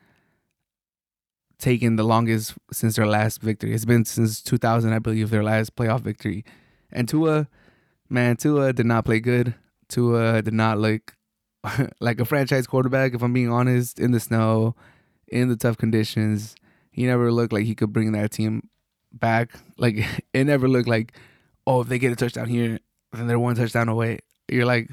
taken 1.63 1.97
the 1.97 2.03
longest 2.03 2.55
since 2.71 2.97
their 2.97 3.07
last 3.07 3.41
victory. 3.41 3.73
It's 3.73 3.85
been 3.85 4.05
since 4.05 4.43
2000, 4.43 4.93
I 4.93 4.99
believe, 4.99 5.31
their 5.31 5.45
last 5.45 5.75
playoff 5.77 6.01
victory. 6.01 6.45
And 6.91 7.09
Tua, 7.09 7.49
man, 8.11 8.37
Tua 8.37 8.73
did 8.73 8.87
not 8.87 9.05
play 9.07 9.21
good. 9.21 9.55
Tua 9.89 10.43
did 10.43 10.55
not 10.55 10.79
look 10.79 11.15
like 12.01 12.21
a 12.21 12.25
franchise 12.25 12.67
quarterback, 12.67 13.15
if 13.15 13.23
I'm 13.23 13.33
being 13.33 13.51
honest, 13.51 13.99
in 13.99 14.11
the 14.11 14.21
snow, 14.21 14.75
in 15.29 15.49
the 15.49 15.57
tough 15.57 15.79
conditions 15.79 16.55
he 16.93 17.07
never 17.07 17.33
looked 17.33 17.53
like 17.53 17.65
he 17.65 17.75
could 17.75 17.93
bring 17.93 18.13
that 18.13 18.31
team 18.31 18.69
back. 19.13 19.51
Like 19.79 19.97
it 20.33 20.45
never 20.45 20.69
looked 20.69 20.89
like, 20.89 21.15
oh, 21.67 21.81
if 21.81 21.89
they 21.89 21.99
get 21.99 22.13
a 22.13 22.17
touchdown 22.17 22.49
here, 22.49 22.79
then 23.13 23.27
they're 23.27 23.39
one 23.39 23.57
touchdown 23.57 23.89
away. 23.89 24.21
You're 24.49 24.67
like, 24.67 24.91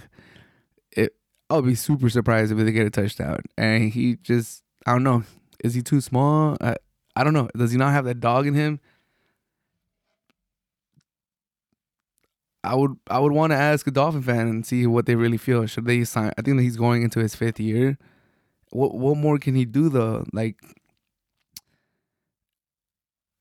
it. 0.92 1.14
I'll 1.50 1.62
be 1.62 1.76
super 1.76 2.10
surprised 2.10 2.52
if 2.52 2.58
they 2.58 2.72
get 2.72 2.88
a 2.88 2.92
touchdown. 2.92 3.42
And 3.58 3.92
he 3.92 4.16
just, 4.16 4.64
I 4.86 4.94
don't 4.94 5.04
know, 5.04 5.24
is 5.63 5.74
he 5.74 5.82
too 5.82 6.02
small? 6.02 6.58
I, 6.62 6.76
I 7.15 7.24
don't 7.24 7.34
know. 7.34 7.50
Does 7.56 7.72
he 7.72 7.78
not 7.78 7.91
have 7.91 8.06
that 8.06 8.19
dog 8.19 8.48
in 8.48 8.54
him? 8.54 8.80
I 12.63 12.76
would 12.76 12.98
I 13.10 13.19
would 13.19 13.32
want 13.32 13.52
to 13.52 13.58
ask 13.58 13.88
a 13.88 13.91
Dolphin 13.91 14.22
fan 14.22 14.48
and 14.48 14.65
see 14.65 14.86
what 14.86 15.06
they 15.06 15.15
really 15.15 15.38
feel. 15.38 15.65
Should 15.65 15.86
they 15.86 16.04
sign? 16.04 16.32
I 16.38 16.41
think 16.41 16.58
that 16.58 16.63
he's 16.63 16.78
going 16.78 17.04
into 17.04 17.19
his 17.19 17.36
fifth 17.36 17.60
year. 17.60 17.98
What 18.72 18.95
what 18.95 19.17
more 19.17 19.38
can 19.38 19.56
he 19.56 19.65
do 19.65 19.89
though? 19.89 20.26
Like 20.34 20.58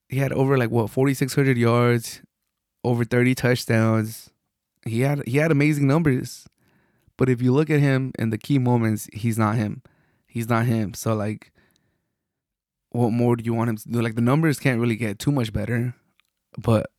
he 0.08 0.18
had 0.18 0.32
over 0.32 0.56
like 0.56 0.70
what 0.70 0.90
4600 0.90 1.58
yards, 1.58 2.22
over 2.84 3.04
30 3.04 3.34
touchdowns. 3.34 4.30
He 4.86 5.00
had 5.00 5.26
he 5.26 5.38
had 5.38 5.50
amazing 5.50 5.86
numbers. 5.86 6.46
But 7.16 7.28
if 7.28 7.42
you 7.42 7.52
look 7.52 7.68
at 7.68 7.80
him 7.80 8.12
in 8.18 8.30
the 8.30 8.38
key 8.38 8.58
moments, 8.58 9.08
he's 9.12 9.36
not 9.36 9.56
him. 9.56 9.82
He's 10.28 10.48
not 10.48 10.66
him. 10.66 10.94
So 10.94 11.14
like 11.14 11.52
what 12.90 13.10
more 13.10 13.36
do 13.36 13.44
you 13.44 13.54
want 13.54 13.70
him 13.70 13.76
to 13.76 13.88
do? 13.88 14.02
Like 14.02 14.14
the 14.14 14.20
numbers 14.20 14.58
can't 14.58 14.80
really 14.80 14.96
get 14.96 15.18
too 15.18 15.32
much 15.32 15.52
better. 15.52 15.94
But 16.56 16.90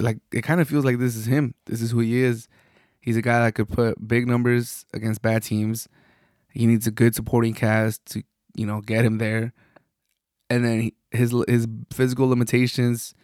like 0.00 0.18
it 0.32 0.42
kind 0.42 0.60
of 0.60 0.68
feels 0.68 0.84
like 0.84 0.98
this 0.98 1.16
is 1.16 1.26
him. 1.26 1.54
This 1.66 1.82
is 1.82 1.90
who 1.90 2.00
he 2.00 2.22
is. 2.22 2.48
He's 3.00 3.16
a 3.16 3.22
guy 3.22 3.44
that 3.44 3.54
could 3.54 3.68
put 3.68 4.06
big 4.06 4.26
numbers 4.26 4.86
against 4.94 5.22
bad 5.22 5.42
teams. 5.42 5.88
He 6.50 6.66
needs 6.66 6.86
a 6.86 6.90
good 6.90 7.14
supporting 7.14 7.52
cast 7.52 8.06
to, 8.06 8.22
you 8.54 8.64
know, 8.66 8.80
get 8.80 9.04
him 9.04 9.18
there. 9.18 9.52
And 10.48 10.64
then 10.64 10.80
he, 10.80 10.94
his 11.10 11.34
his 11.48 11.66
physical 11.92 12.28
limitations 12.28 13.14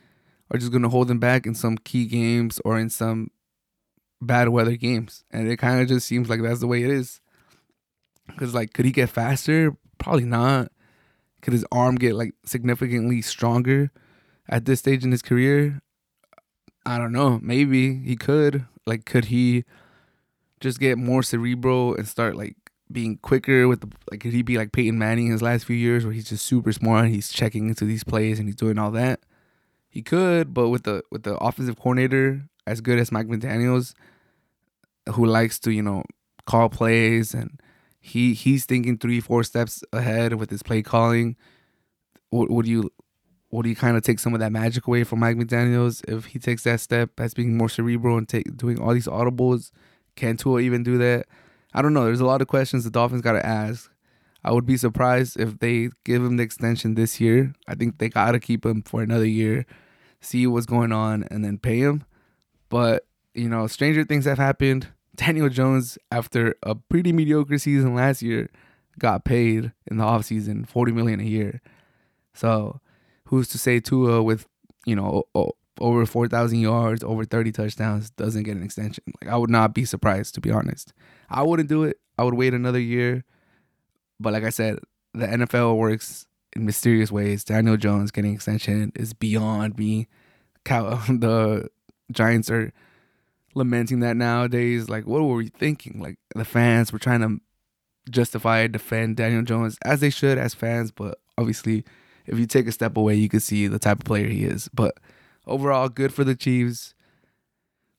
are 0.51 0.59
just 0.59 0.73
going 0.73 0.83
to 0.83 0.89
hold 0.89 1.11
him 1.11 1.19
back 1.21 1.47
in 1.47 1.55
some 1.55 1.79
key 1.79 2.07
games 2.07 2.61
or 2.65 2.79
in 2.79 2.91
some 2.91 3.31
bad 4.21 4.49
weather 4.49 4.77
games, 4.77 5.25
and 5.31 5.49
it 5.49 5.57
kind 5.57 5.81
of 5.81 5.89
just 5.89 6.07
seems 6.07 6.29
like 6.29 6.43
that's 6.43 6.61
the 6.61 6.67
way 6.67 6.83
it 6.83 6.91
is. 6.91 7.21
Because 8.27 8.55
like, 8.55 8.73
could 8.73 8.85
he 8.85 8.93
get 8.93 9.09
faster? 9.09 9.75
Probably 9.99 10.25
not. 10.25 10.71
Could 11.41 11.53
his 11.53 11.65
arm 11.73 11.97
get 11.97 12.15
like 12.15 12.35
significantly 12.45 13.23
stronger 13.23 13.91
at 14.49 14.65
this 14.65 14.81
stage 14.81 15.05
in 15.05 15.13
his 15.13 15.23
career? 15.23 15.81
I 16.85 16.99
don't 16.99 17.13
know. 17.13 17.39
Maybe 17.43 17.99
he 17.99 18.17
could. 18.17 18.67
Like, 18.87 19.05
could 19.05 19.27
he 19.27 19.65
just 20.61 20.79
get 20.79 20.99
more 20.99 21.23
cerebral 21.23 21.95
and 21.95 22.07
start 22.07 22.37
like 22.37 22.57
being 22.93 23.19
quicker 23.19 23.69
with 23.69 23.81
the 23.81 23.89
like 24.11 24.21
could 24.21 24.33
he 24.33 24.43
be 24.43 24.59
like 24.59 24.73
Peyton 24.73 24.99
Manning 24.99 25.27
in 25.27 25.33
his 25.33 25.43
last 25.43 25.65
few 25.65 25.77
years 25.77 26.05
where 26.05 26.13
he's 26.13 26.29
just 26.29 26.45
super 26.45 26.73
smart 26.73 27.07
and 27.07 27.15
he's 27.15 27.31
checking 27.31 27.69
into 27.69 27.85
these 27.85 28.05
plays 28.05 28.39
and 28.39 28.49
he's 28.49 28.57
doing 28.57 28.79
all 28.79 28.91
that. 28.91 29.21
He 29.89 30.03
could, 30.03 30.55
but 30.55 30.69
with 30.69 30.85
the 30.85 31.03
with 31.11 31.23
the 31.23 31.37
offensive 31.37 31.77
coordinator 31.77 32.43
as 32.67 32.81
good 32.81 32.99
as 32.99 33.11
Mike 33.11 33.27
McDaniel's, 33.27 33.95
who 35.15 35.25
likes 35.25 35.59
to 35.61 35.73
you 35.73 35.83
know 35.83 36.05
call 36.47 36.69
plays 36.69 37.35
and 37.35 37.61
he 38.01 38.35
he's 38.35 38.65
thinking 38.65 38.99
three 38.99 39.21
four 39.21 39.45
steps 39.45 39.85
ahead 39.93 40.35
with 40.35 40.51
his 40.51 40.63
play 40.63 40.83
calling. 40.83 41.37
Would, 42.31 42.51
would 42.51 42.67
you 42.67 42.91
would 43.51 43.67
you 43.67 43.77
kind 43.77 43.97
of 43.97 44.03
take 44.03 44.19
some 44.19 44.33
of 44.33 44.41
that 44.41 44.53
magic 44.53 44.87
away 44.87 45.05
from 45.05 45.21
Mike 45.21 45.37
McDaniel's 45.37 46.03
if 46.09 46.27
he 46.27 46.39
takes 46.39 46.65
that 46.65 46.81
step 46.81 47.11
as 47.19 47.35
being 47.35 47.57
more 47.57 47.69
cerebral 47.69 48.17
and 48.17 48.29
take 48.29 48.57
doing 48.57 48.81
all 48.81 48.95
these 48.95 49.07
audibles? 49.09 49.71
Can 50.17 50.37
Tua 50.37 50.61
even 50.61 50.83
do 50.83 50.99
that? 50.99 51.27
I 51.75 51.83
don't 51.83 51.95
know. 51.95 52.05
There's 52.05 52.21
a 52.21 52.27
lot 52.27 52.43
of 52.43 52.49
questions 52.49 52.85
the 52.85 52.91
Dolphins 52.91 53.23
got 53.23 53.33
to 53.33 53.45
ask. 53.45 53.91
I 54.43 54.53
would 54.53 54.67
be 54.67 54.77
surprised 54.77 55.39
if 55.39 55.59
they 55.59 55.91
give 56.05 56.25
him 56.25 56.37
the 56.37 56.43
extension 56.43 56.95
this 56.95 57.21
year. 57.21 57.53
I 57.69 57.75
think 57.75 57.99
they 57.99 58.09
got 58.09 58.33
to 58.33 58.41
keep 58.41 58.65
him 58.65 58.83
for 58.83 59.03
another 59.03 59.27
year, 59.27 59.67
see 60.21 60.47
what's 60.47 60.67
going 60.67 60.93
on, 60.93 61.25
and 61.31 61.45
then 61.45 61.59
pay 61.59 61.81
him. 61.81 62.05
But, 62.69 63.07
you 63.35 63.49
know, 63.49 63.67
stranger 63.67 64.05
things 64.05 64.25
have 64.25 64.39
happened. 64.39 64.89
Daniel 65.21 65.51
Jones, 65.51 65.99
after 66.11 66.55
a 66.63 66.75
pretty 66.75 67.13
mediocre 67.13 67.59
season 67.59 67.95
last 67.95 68.23
year, 68.23 68.49
got 68.99 69.25
paid 69.25 69.71
in 69.91 69.99
the 69.99 70.05
offseason 70.05 70.67
40 70.67 70.93
million 70.93 71.21
a 71.21 71.25
year. 71.25 71.61
So, 72.33 72.81
who's 73.27 73.47
to 73.49 73.59
say 73.59 73.81
Tua 73.81 74.23
with, 74.23 74.47
you 74.87 74.97
know, 74.97 75.25
over 75.79 76.07
4,000 76.07 76.59
yards, 76.59 77.05
over 77.05 77.27
30 77.27 77.53
touchdowns 77.53 78.09
doesn't 78.11 78.45
get 78.45 78.57
an 78.57 78.63
extension? 78.63 79.05
Like 79.21 79.31
I 79.31 79.37
would 79.37 79.51
not 79.51 79.75
be 79.75 79.85
surprised 79.85 80.35
to 80.37 80.41
be 80.41 80.51
honest. 80.51 80.95
I 81.29 81.43
wouldn't 81.43 81.69
do 81.69 81.85
it. 81.85 81.99
I 82.17 82.25
would 82.25 82.35
wait 82.35 82.55
another 82.55 82.81
year. 82.81 83.25
But 84.19 84.33
like 84.33 84.45
I 84.45 84.51
said, 84.51 84.79
the 85.13 85.27
NFL 85.27 85.77
works 85.77 86.27
in 86.57 86.65
mysterious 86.65 87.13
ways. 87.13 87.45
Daniel 87.45 87.77
Jones 87.77 88.11
getting 88.11 88.33
extension 88.33 88.91
is 88.97 89.13
beyond 89.13 89.79
me. 89.79 90.09
the 90.65 91.69
Giants 92.11 92.51
are 92.51 92.73
lamenting 93.55 94.01
that 94.01 94.17
nowadays. 94.17 94.89
Like, 94.89 95.07
what 95.07 95.23
were 95.23 95.35
we 95.35 95.49
thinking? 95.49 96.01
Like, 96.01 96.19
the 96.35 96.45
fans 96.45 96.93
were 96.93 96.99
trying 96.99 97.21
to 97.21 97.41
justify 98.11 98.67
defend 98.67 99.17
Daniel 99.17 99.43
Jones 99.43 99.79
as 99.85 100.01
they 100.01 100.11
should 100.11 100.39
as 100.39 100.55
fans, 100.55 100.91
but 100.91 101.19
obviously, 101.39 101.85
if 102.27 102.39
you 102.39 102.47
take 102.47 102.67
a 102.67 102.73
step 102.73 102.97
away, 102.97 103.15
you 103.15 103.29
can 103.29 103.41
see 103.41 103.67
the 103.67 103.79
type 103.79 103.99
of 103.99 104.05
player 104.05 104.29
he 104.29 104.45
is. 104.45 104.69
But 104.73 104.97
overall, 105.47 105.89
good 105.89 106.13
for 106.13 106.25
the 106.25 106.35
Chiefs. 106.35 106.95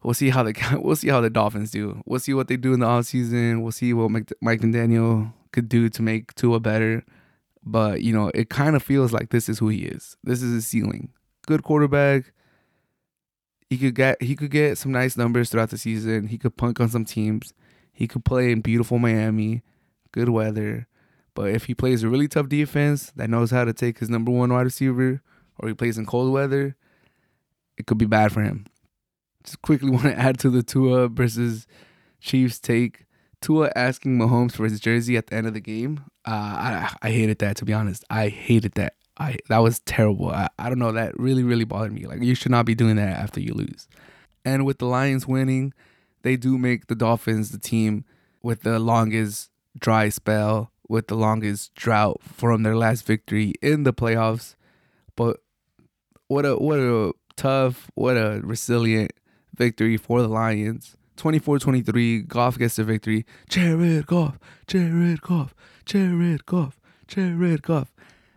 We'll 0.03 0.13
see 0.13 0.29
how 0.29 0.43
the 0.43 0.79
we'll 0.81 0.95
see 0.95 1.09
how 1.09 1.21
the 1.21 1.29
Dolphins 1.29 1.71
do. 1.71 2.01
We'll 2.05 2.19
see 2.19 2.33
what 2.33 2.47
they 2.47 2.57
do 2.57 2.73
in 2.73 2.79
the 2.79 2.87
offseason. 2.87 3.61
We'll 3.61 3.71
see 3.71 3.93
what 3.93 4.09
Mike, 4.09 4.31
Mike 4.41 4.61
McDaniel 4.61 5.33
could 5.51 5.69
do 5.69 5.89
to 5.89 6.01
make 6.01 6.33
Tua 6.35 6.59
better. 6.59 7.03
But 7.63 8.01
you 8.01 8.13
know, 8.13 8.31
it 8.33 8.49
kind 8.49 8.75
of 8.75 8.81
feels 8.81 9.13
like 9.13 9.29
this 9.29 9.47
is 9.47 9.59
who 9.59 9.67
he 9.67 9.83
is. 9.83 10.17
This 10.23 10.41
is 10.41 10.53
his 10.53 10.67
ceiling. 10.67 11.09
Good 11.45 11.63
quarterback 11.63 12.31
he 13.71 13.77
could 13.77 13.95
get 13.95 14.21
he 14.21 14.35
could 14.35 14.51
get 14.51 14.77
some 14.77 14.91
nice 14.91 15.15
numbers 15.15 15.49
throughout 15.49 15.69
the 15.69 15.77
season. 15.77 16.27
He 16.27 16.37
could 16.37 16.57
punk 16.57 16.81
on 16.81 16.89
some 16.89 17.05
teams. 17.05 17.53
He 17.93 18.05
could 18.05 18.25
play 18.25 18.51
in 18.51 18.59
beautiful 18.59 18.99
Miami, 18.99 19.63
good 20.11 20.27
weather. 20.27 20.87
But 21.33 21.51
if 21.51 21.65
he 21.65 21.73
plays 21.73 22.03
a 22.03 22.09
really 22.09 22.27
tough 22.27 22.49
defense 22.49 23.13
that 23.15 23.29
knows 23.29 23.49
how 23.49 23.63
to 23.63 23.71
take 23.71 23.99
his 23.99 24.09
number 24.09 24.29
one 24.29 24.51
wide 24.51 24.63
receiver, 24.63 25.21
or 25.57 25.69
he 25.69 25.73
plays 25.73 25.97
in 25.97 26.05
cold 26.05 26.33
weather, 26.33 26.75
it 27.77 27.87
could 27.87 27.97
be 27.97 28.05
bad 28.05 28.33
for 28.33 28.43
him. 28.43 28.65
Just 29.45 29.61
quickly 29.61 29.89
want 29.91 30.03
to 30.03 30.19
add 30.19 30.37
to 30.39 30.49
the 30.49 30.63
Tua 30.63 31.07
versus 31.07 31.65
Chiefs 32.19 32.59
take. 32.59 33.05
Tua 33.39 33.71
asking 33.73 34.19
Mahomes 34.19 34.51
for 34.51 34.65
his 34.65 34.81
jersey 34.81 35.15
at 35.15 35.27
the 35.27 35.35
end 35.35 35.47
of 35.47 35.53
the 35.53 35.61
game. 35.61 36.03
Uh, 36.25 36.31
I 36.31 36.93
I 37.01 37.11
hated 37.11 37.39
that 37.39 37.55
to 37.55 37.65
be 37.65 37.71
honest. 37.71 38.03
I 38.09 38.27
hated 38.27 38.73
that. 38.73 38.95
I 39.17 39.37
that 39.49 39.59
was 39.59 39.79
terrible. 39.81 40.29
I, 40.29 40.49
I 40.57 40.69
don't 40.69 40.79
know. 40.79 40.91
That 40.91 41.19
really 41.19 41.43
really 41.43 41.65
bothered 41.65 41.93
me. 41.93 42.05
Like 42.05 42.21
you 42.21 42.35
should 42.35 42.51
not 42.51 42.65
be 42.65 42.75
doing 42.75 42.95
that 42.95 43.17
after 43.17 43.39
you 43.39 43.53
lose. 43.53 43.87
And 44.43 44.65
with 44.65 44.79
the 44.79 44.85
Lions 44.85 45.27
winning, 45.27 45.73
they 46.23 46.35
do 46.35 46.57
make 46.57 46.87
the 46.87 46.95
Dolphins 46.95 47.51
the 47.51 47.59
team 47.59 48.05
with 48.41 48.61
the 48.63 48.79
longest 48.79 49.51
dry 49.77 50.09
spell, 50.09 50.71
with 50.87 51.07
the 51.07 51.15
longest 51.15 51.75
drought 51.75 52.21
from 52.23 52.63
their 52.63 52.75
last 52.75 53.05
victory 53.05 53.53
in 53.61 53.83
the 53.83 53.93
playoffs. 53.93 54.55
But 55.15 55.37
what 56.27 56.45
a 56.45 56.55
what 56.55 56.79
a 56.79 57.13
tough, 57.35 57.91
what 57.95 58.17
a 58.17 58.41
resilient 58.43 59.11
victory 59.55 59.97
for 59.97 60.21
the 60.21 60.27
Lions. 60.27 60.95
24-23, 61.17 62.27
Goff 62.27 62.57
gets 62.57 62.77
the 62.77 62.83
victory. 62.83 63.27
Jared 63.47 64.07
Goff, 64.07 64.39
Jared 64.65 65.21
Goff, 65.21 65.53
Jared 65.85 66.47
Goff, 66.47 66.79
Jared 67.07 67.61
Goff 67.61 67.93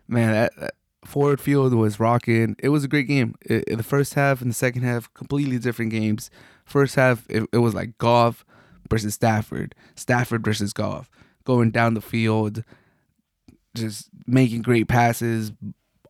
man, 0.07 0.31
that, 0.31 0.55
that 0.59 0.75
Ford 1.05 1.39
Field 1.39 1.73
was 1.73 1.99
rocking. 1.99 2.55
It 2.59 2.69
was 2.69 2.83
a 2.83 2.87
great 2.87 3.07
game. 3.07 3.35
It, 3.41 3.77
the 3.77 3.83
first 3.83 4.15
half 4.15 4.41
and 4.41 4.49
the 4.49 4.55
second 4.55 4.83
half, 4.83 5.13
completely 5.13 5.59
different 5.59 5.91
games. 5.91 6.29
First 6.65 6.95
half, 6.95 7.25
it, 7.29 7.47
it 7.53 7.59
was 7.59 7.73
like 7.73 7.97
Goff 7.97 8.43
versus 8.89 9.13
Stafford, 9.13 9.75
Stafford 9.95 10.43
versus 10.43 10.73
Goff, 10.73 11.09
going 11.43 11.71
down 11.71 11.93
the 11.93 12.01
field, 12.01 12.63
just 13.75 14.09
making 14.25 14.61
great 14.61 14.87
passes. 14.87 15.51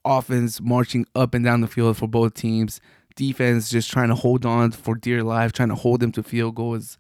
Offense 0.04 0.62
marching 0.62 1.08
up 1.16 1.34
and 1.34 1.44
down 1.44 1.62
the 1.62 1.68
field 1.68 1.98
for 1.98 2.08
both 2.08 2.36
teams. 2.36 2.80
Defense 3.16 3.70
just 3.70 3.90
trying 3.90 4.10
to 4.10 4.16
hold 4.16 4.46
on 4.46 4.72
for 4.72 4.94
dear 4.94 5.24
life, 5.24 5.52
trying 5.52 5.70
to 5.70 5.76
hold 5.76 6.00
them 6.00 6.12
to 6.12 6.22
field 6.22 6.56
goals. 6.56 6.98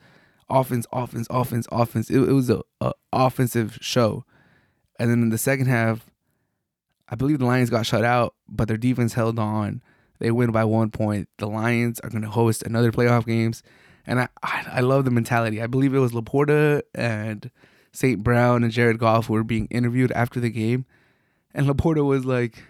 Offense, 0.50 0.88
offense, 0.92 1.28
offense, 1.30 1.68
offense. 1.72 2.10
It, 2.10 2.18
it 2.18 2.32
was 2.32 2.50
a, 2.50 2.62
a 2.82 2.94
offensive 3.14 3.78
show. 3.80 4.26
And 5.00 5.12
then 5.12 5.22
in 5.22 5.30
the 5.30 5.38
second 5.38 5.68
half, 5.68 6.10
I 7.10 7.16
believe 7.16 7.40
the 7.40 7.46
Lions 7.46 7.70
got 7.70 7.86
shut 7.86 8.04
out, 8.04 8.36
but 8.48 8.68
their 8.68 8.78
defense 8.78 9.14
held 9.14 9.38
on. 9.38 9.82
They 10.20 10.32
win 10.32 10.52
by 10.52 10.64
one 10.64 10.92
point. 10.92 11.30
The 11.38 11.48
Lions 11.48 12.00
are 12.00 12.10
going 12.10 12.24
to 12.24 12.30
host 12.30 12.64
another 12.64 12.92
playoff 12.92 13.26
games, 13.26 13.62
and 14.08 14.20
I, 14.20 14.28
I, 14.42 14.66
I 14.74 14.80
love 14.80 15.06
the 15.06 15.12
mentality. 15.12 15.62
I 15.62 15.68
believe 15.68 15.94
it 15.94 16.00
was 16.00 16.14
LaPorta 16.14 16.82
and 16.94 17.52
St. 17.92 18.24
Brown 18.24 18.64
and 18.64 18.72
Jared 18.72 18.98
Goff 18.98 19.30
were 19.30 19.44
being 19.44 19.68
interviewed 19.68 20.12
after 20.14 20.40
the 20.40 20.50
game, 20.50 20.86
and 21.54 21.68
LaPorta 21.68 22.04
was 22.06 22.26
like, 22.26 22.64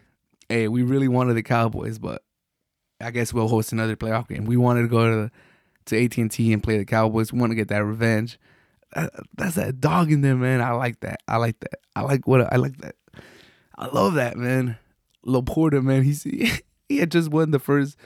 "Hey, 0.50 0.67
we 0.67 0.84
really 0.84 1.08
wanted 1.08 1.36
the 1.36 1.43
Cowboys, 1.43 2.00
but 2.00 2.24
I 3.00 3.12
guess 3.12 3.34
we'll 3.34 3.48
host 3.48 3.71
another 3.71 3.95
playoff 3.95 4.28
game. 4.28 4.45
We 4.45 4.58
wanted 4.58 4.84
to 4.84 4.88
go 4.88 5.10
to 5.10 5.32
to 5.86 6.04
AT 6.04 6.17
and 6.17 6.32
T 6.32 6.52
and 6.52 6.63
play 6.63 6.78
the 6.78 6.86
Cowboys. 6.86 7.32
We 7.32 7.39
want 7.39 7.52
to 7.52 7.56
get 7.56 7.67
that 7.69 7.86
revenge." 7.86 8.39
that's 9.36 9.56
that 9.56 9.82
dog 9.82 10.12
in 10.12 10.21
there, 10.21 10.36
man. 10.36 10.62
I 10.62 10.71
like 10.71 11.02
that. 11.02 11.21
I 11.28 11.38
like 11.38 11.60
that. 11.60 11.80
I 11.95 12.02
like 12.02 12.28
what 12.28 12.52
I 12.52 12.56
like 12.58 12.78
that. 12.78 12.95
I 13.77 13.88
love 13.88 14.13
that 14.15 14.38
man. 14.38 14.77
LaPorta, 15.25 15.83
man, 15.83 16.03
he's 16.03 16.23
he 16.89 16.97
had 16.97 17.11
just 17.11 17.29
won 17.31 17.51
the 17.51 17.59
first. 17.59 17.97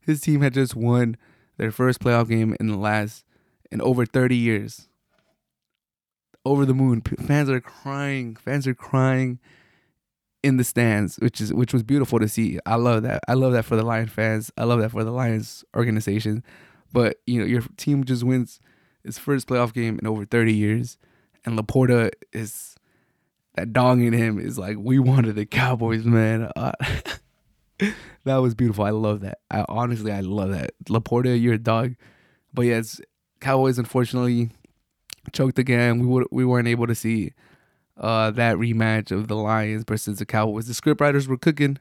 His 0.00 0.20
team 0.20 0.40
had 0.40 0.54
just 0.54 0.76
won 0.76 1.16
their 1.56 1.70
first 1.70 2.00
playoff 2.00 2.28
game 2.28 2.56
in 2.60 2.68
the 2.68 2.76
last 2.76 3.24
in 3.70 3.80
over 3.80 4.06
thirty 4.06 4.36
years. 4.36 4.88
Over 6.44 6.64
the 6.64 6.74
moon, 6.74 7.00
fans 7.00 7.50
are 7.50 7.60
crying. 7.60 8.36
Fans 8.36 8.68
are 8.68 8.74
crying 8.74 9.40
in 10.44 10.58
the 10.58 10.64
stands, 10.64 11.16
which 11.16 11.40
is 11.40 11.52
which 11.52 11.72
was 11.72 11.82
beautiful 11.82 12.20
to 12.20 12.28
see. 12.28 12.60
I 12.64 12.76
love 12.76 13.02
that. 13.02 13.20
I 13.26 13.34
love 13.34 13.52
that 13.52 13.64
for 13.64 13.74
the 13.74 13.82
Lion 13.82 14.06
fans. 14.06 14.52
I 14.56 14.62
love 14.62 14.80
that 14.80 14.92
for 14.92 15.02
the 15.02 15.10
Lions 15.10 15.64
organization. 15.74 16.44
But 16.92 17.16
you 17.26 17.40
know, 17.40 17.46
your 17.46 17.62
team 17.76 18.04
just 18.04 18.22
wins 18.22 18.60
its 19.02 19.18
first 19.18 19.48
playoff 19.48 19.72
game 19.72 19.98
in 19.98 20.06
over 20.06 20.24
thirty 20.24 20.54
years, 20.54 20.98
and 21.44 21.58
LaPorta 21.58 22.12
is 22.32 22.76
that 23.56 23.72
dog 23.72 24.00
in 24.00 24.12
him 24.12 24.38
is 24.38 24.58
like, 24.58 24.76
we 24.78 24.98
wanted 24.98 25.34
the 25.34 25.46
Cowboys, 25.46 26.04
man. 26.04 26.50
Uh, 27.78 27.92
that 28.24 28.36
was 28.36 28.54
beautiful. 28.54 28.84
I 28.84 28.90
love 28.90 29.20
that. 29.20 29.38
I 29.50 29.66
honestly, 29.68 30.10
I 30.10 30.20
love 30.20 30.50
that. 30.52 30.70
LaPorta, 30.88 31.38
you're 31.38 31.54
a 31.54 31.58
dog. 31.58 31.94
But 32.54 32.62
yes, 32.62 33.02
Cowboys 33.40 33.78
unfortunately 33.78 34.48
choked 35.32 35.58
again. 35.58 35.98
We 35.98 36.06
would 36.06 36.26
we 36.30 36.44
weren't 36.44 36.68
able 36.68 36.86
to 36.86 36.94
see 36.94 37.34
uh, 37.98 38.30
that 38.32 38.56
rematch 38.56 39.10
of 39.10 39.28
the 39.28 39.36
Lions 39.36 39.84
versus 39.86 40.18
the 40.18 40.26
Cowboys. 40.26 40.66
The 40.66 40.72
scriptwriters 40.72 41.26
were 41.26 41.36
cooking, 41.36 41.78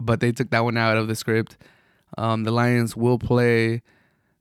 but 0.00 0.20
they 0.20 0.32
took 0.32 0.50
that 0.50 0.64
one 0.64 0.76
out 0.76 0.96
of 0.96 1.08
the 1.08 1.14
script. 1.14 1.56
Um, 2.18 2.44
the 2.44 2.50
Lions 2.50 2.96
will 2.96 3.18
play 3.18 3.82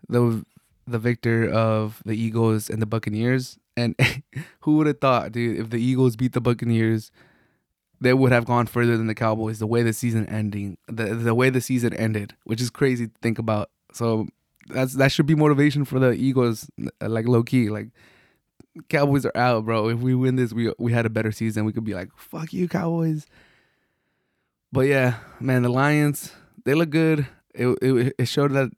the 0.09 0.43
the 0.91 0.99
victor 0.99 1.49
of 1.49 2.01
the 2.05 2.13
Eagles 2.13 2.69
and 2.69 2.81
the 2.81 2.85
Buccaneers 2.85 3.57
and 3.77 3.95
who 4.61 4.77
would 4.77 4.87
have 4.87 4.99
thought, 4.99 5.31
dude, 5.31 5.59
if 5.59 5.69
the 5.69 5.81
Eagles 5.81 6.15
beat 6.15 6.33
the 6.33 6.41
Buccaneers, 6.41 7.11
they 7.99 8.13
would 8.13 8.31
have 8.31 8.45
gone 8.45 8.65
further 8.65 8.97
than 8.97 9.07
the 9.07 9.15
Cowboys. 9.15 9.59
The 9.59 9.67
way 9.67 9.83
the 9.83 9.93
season 9.93 10.27
ending, 10.27 10.77
the 10.87 11.15
the 11.15 11.35
way 11.35 11.49
the 11.49 11.61
season 11.61 11.93
ended, 11.93 12.35
which 12.43 12.61
is 12.61 12.69
crazy 12.69 13.07
to 13.07 13.13
think 13.21 13.39
about. 13.39 13.69
So 13.93 14.27
that's 14.67 14.93
that 14.95 15.11
should 15.11 15.25
be 15.25 15.35
motivation 15.35 15.85
for 15.85 15.99
the 15.99 16.11
Eagles, 16.11 16.69
uh, 17.01 17.09
like 17.09 17.27
low 17.27 17.43
key, 17.43 17.69
like 17.69 17.89
Cowboys 18.89 19.25
are 19.25 19.35
out, 19.35 19.65
bro. 19.65 19.89
If 19.89 19.99
we 19.99 20.15
win 20.15 20.35
this, 20.35 20.53
we 20.53 20.73
we 20.79 20.91
had 20.93 21.05
a 21.05 21.09
better 21.09 21.31
season. 21.31 21.65
We 21.65 21.73
could 21.73 21.83
be 21.83 21.93
like, 21.93 22.09
fuck 22.15 22.53
you, 22.53 22.67
Cowboys. 22.67 23.27
But 24.71 24.81
yeah, 24.81 25.15
man, 25.39 25.63
the 25.63 25.69
Lions 25.69 26.31
they 26.65 26.73
look 26.73 26.89
good. 26.89 27.27
It 27.53 27.67
it, 27.81 28.15
it 28.17 28.25
showed 28.25 28.51
that 28.53 28.71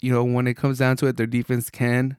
you 0.00 0.12
know 0.12 0.24
when 0.24 0.46
it 0.46 0.56
comes 0.56 0.78
down 0.78 0.96
to 0.98 1.06
it, 1.06 1.16
their 1.16 1.26
defense 1.26 1.70
can 1.70 2.16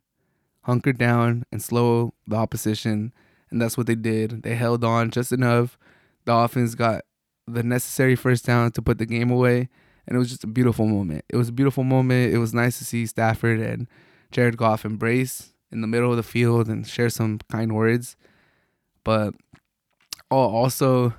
hunker 0.64 0.94
down 0.94 1.44
and 1.52 1.62
slow 1.62 2.14
the 2.28 2.36
opposition. 2.36 3.14
And 3.50 3.62
that's 3.62 3.78
what 3.78 3.88
they 3.88 3.96
did. 3.96 4.44
They 4.44 4.56
held 4.56 4.84
on 4.84 5.12
just 5.12 5.32
enough. 5.32 5.78
The 6.26 6.34
offense 6.34 6.76
got 6.76 7.04
the 7.48 7.64
necessary 7.64 8.16
first 8.16 8.46
down 8.46 8.72
to 8.72 8.82
put 8.82 8.98
the 8.98 9.06
game 9.06 9.32
away. 9.32 9.70
and 10.06 10.16
it 10.16 10.20
was 10.20 10.30
just 10.30 10.44
a 10.44 10.48
beautiful 10.48 10.86
moment. 10.86 11.26
It 11.30 11.38
was 11.38 11.50
a 11.50 11.54
beautiful 11.54 11.84
moment. 11.84 12.34
It 12.34 12.38
was 12.38 12.54
nice 12.54 12.78
to 12.78 12.86
see 12.86 13.06
Stafford 13.06 13.60
and 13.60 13.88
Jared 14.32 14.58
Goff 14.58 14.86
embrace 14.86 15.54
in 15.72 15.82
the 15.82 15.88
middle 15.88 16.12
of 16.12 16.18
the 16.18 16.24
field 16.24 16.68
and 16.68 16.88
share 16.88 17.10
some 17.10 17.40
kind 17.50 17.74
words. 17.74 18.16
But 19.04 19.34
oh, 20.32 20.38
also 20.38 21.14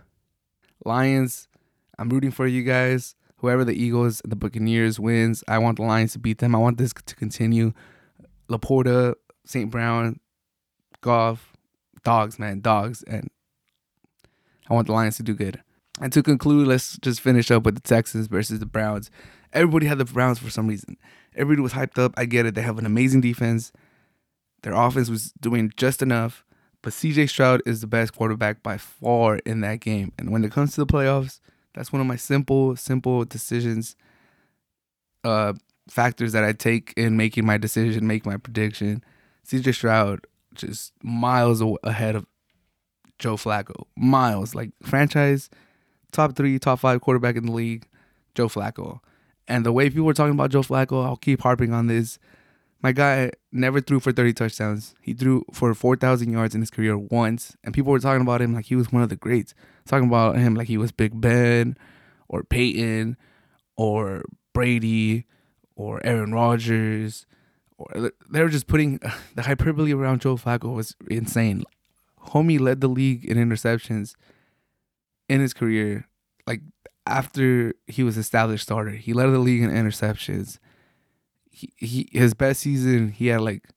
Lions, 0.85 1.49
I'm 1.99 2.09
rooting 2.09 2.31
for 2.31 2.47
you 2.47 2.63
guys. 2.63 3.15
Whoever 3.39 3.65
the 3.65 3.75
Eagles, 3.75 4.21
the 4.25 4.37
Buccaneers 4.37 4.99
wins, 4.99 5.45
I 5.49 5.59
want 5.59 5.77
the 5.77 5.85
Lions 5.85 6.13
to 6.13 6.19
beat 6.19 6.39
them. 6.39 6.55
I 6.55 6.59
want 6.59 6.79
this 6.79 6.93
to 6.93 7.17
continue. 7.17 7.73
LaPorta, 8.49 9.15
St. 9.45 9.71
Brown, 9.71 10.21
Goff, 11.01 11.53
dogs, 12.03 12.39
man, 12.39 12.61
dogs, 12.61 13.05
and 13.05 13.31
I 14.69 14.75
want 14.75 14.89
the 14.89 14.93
Lions 14.93 15.17
to 15.19 15.23
do 15.23 15.35
good. 15.35 15.63
And 16.01 16.13
to 16.13 16.23
conclude, 16.23 16.67
let's 16.67 16.97
just 16.99 17.21
finish 17.21 17.51
up 17.51 17.65
with 17.65 17.75
the 17.75 17.81
Texans 17.81 18.27
versus 18.27 18.59
the 18.59 18.67
Browns. 18.67 19.11
Everybody 19.53 19.87
had 19.87 19.99
the 19.99 20.05
Browns 20.05 20.39
for 20.39 20.51
some 20.51 20.67
reason. 20.67 20.97
Everybody 21.35 21.63
was 21.63 21.73
hyped 21.73 21.99
up. 21.99 22.15
I 22.17 22.25
get 22.25 22.47
it. 22.47 22.55
They 22.55 22.63
have 22.63 22.79
an 22.79 22.87
amazing 22.87 23.21
defense. 23.21 23.73
Their 24.63 24.75
offense 24.75 25.09
was 25.09 25.33
doing 25.41 25.73
just 25.77 26.03
enough. 26.03 26.45
But 26.83 26.93
CJ 26.93 27.29
Stroud 27.29 27.63
is 27.67 27.81
the 27.81 27.87
best 27.87 28.15
quarterback 28.15 28.63
by 28.63 28.77
far 28.79 29.37
in 29.39 29.61
that 29.61 29.81
game. 29.81 30.13
And 30.19 30.31
when 30.31 30.45
it 30.45 30.53
comes 30.53 30.75
to 30.75 30.85
the 30.85 30.87
playoffs, 30.87 31.41
that's 31.79 31.93
one 31.93 32.01
of 32.01 32.07
my 32.07 32.17
simple, 32.17 32.77
simple 32.77 33.25
decisions, 33.25 33.97
uh, 35.25 35.55
factors 35.89 36.33
that 36.33 36.45
I 36.45 36.53
take 36.53 36.93
in 36.97 37.17
making 37.17 37.47
my 37.47 37.57
decision, 37.57 38.07
make 38.07 38.27
my 38.27 38.37
prediction. 38.37 39.03
CJ 39.47 39.75
Stroud 39.75 40.27
just 40.55 40.93
miles 41.03 41.63
ahead 41.83 42.17
of 42.17 42.27
Joe 43.19 43.37
Flacco. 43.37 43.85
Miles, 43.97 44.55
like 44.55 44.71
franchise 44.83 45.49
top 46.13 46.37
three, 46.37 46.59
top 46.59 46.81
five 46.81 47.01
quarterback 47.01 47.37
in 47.37 47.47
the 47.47 47.53
league, 47.53 47.87
Joe 48.35 48.49
Flacco. 48.49 49.01
And 49.47 49.65
the 49.65 49.73
way 49.73 49.89
people 49.89 50.05
were 50.05 50.15
talking 50.15 50.35
about 50.35 50.51
Joe 50.51 50.63
Flacco, 50.63 51.05
I'll 51.05 51.17
keep 51.17 51.43
harping 51.43 51.73
on 51.73 51.87
this. 51.87 52.19
My 52.81 52.93
guy 52.93 53.33
never 53.51 53.81
threw 53.81 53.99
for 53.99 54.13
30 54.13 54.35
touchdowns. 54.35 54.95
He 55.01 55.13
threw 55.13 55.45
for 55.53 55.75
4,000 55.75 56.31
yards 56.31 56.55
in 56.55 56.61
his 56.61 56.71
career 56.71 56.97
once. 56.97 57.57
And 57.65 57.75
people 57.75 57.91
were 57.91 57.99
talking 57.99 58.23
about 58.23 58.41
him 58.41 58.55
like 58.55 58.67
he 58.67 58.77
was 58.77 58.93
one 58.93 59.03
of 59.03 59.09
the 59.09 59.17
greats. 59.17 59.55
Talking 59.87 60.09
about 60.09 60.37
him 60.37 60.55
like 60.55 60.69
he 60.69 60.79
was 60.79 60.93
Big 60.93 61.21
Ben 61.21 61.77
or 62.29 62.45
Peyton 62.45 63.17
or 63.77 64.25
Brady 64.53 65.25
or 65.75 66.01
Aaron 66.07 66.33
Rodgers. 66.33 67.27
Or 67.79 68.13
they 68.31 68.43
were 68.43 68.49
just 68.49 68.69
putting 68.69 69.01
the 69.35 69.43
hyperbole 69.43 69.93
around 69.93 70.21
Joe 70.21 70.37
Flacco 70.37 70.75
was 70.75 70.95
insane. 71.11 71.65
Homie 72.29 72.61
led 72.61 72.81
the 72.81 72.89
league 72.89 73.25
in 73.25 73.39
interceptions 73.39 74.15
in 75.29 75.41
his 75.41 75.53
career. 75.53 76.07
Like 76.47 76.61
after 77.07 77.75
he 77.89 78.05
was 78.05 78.17
established 78.17 78.65
starter, 78.65 78.93
he 78.93 79.13
led 79.13 79.27
the 79.27 79.39
league 79.41 79.63
in 79.63 79.71
interceptions 79.71 80.59
he, 81.59 81.73
he 81.77 82.09
his 82.13 82.35
best 82.35 82.61
season 82.61 83.11
he 83.11 83.29
had 83.29 83.41
like 83.41 83.69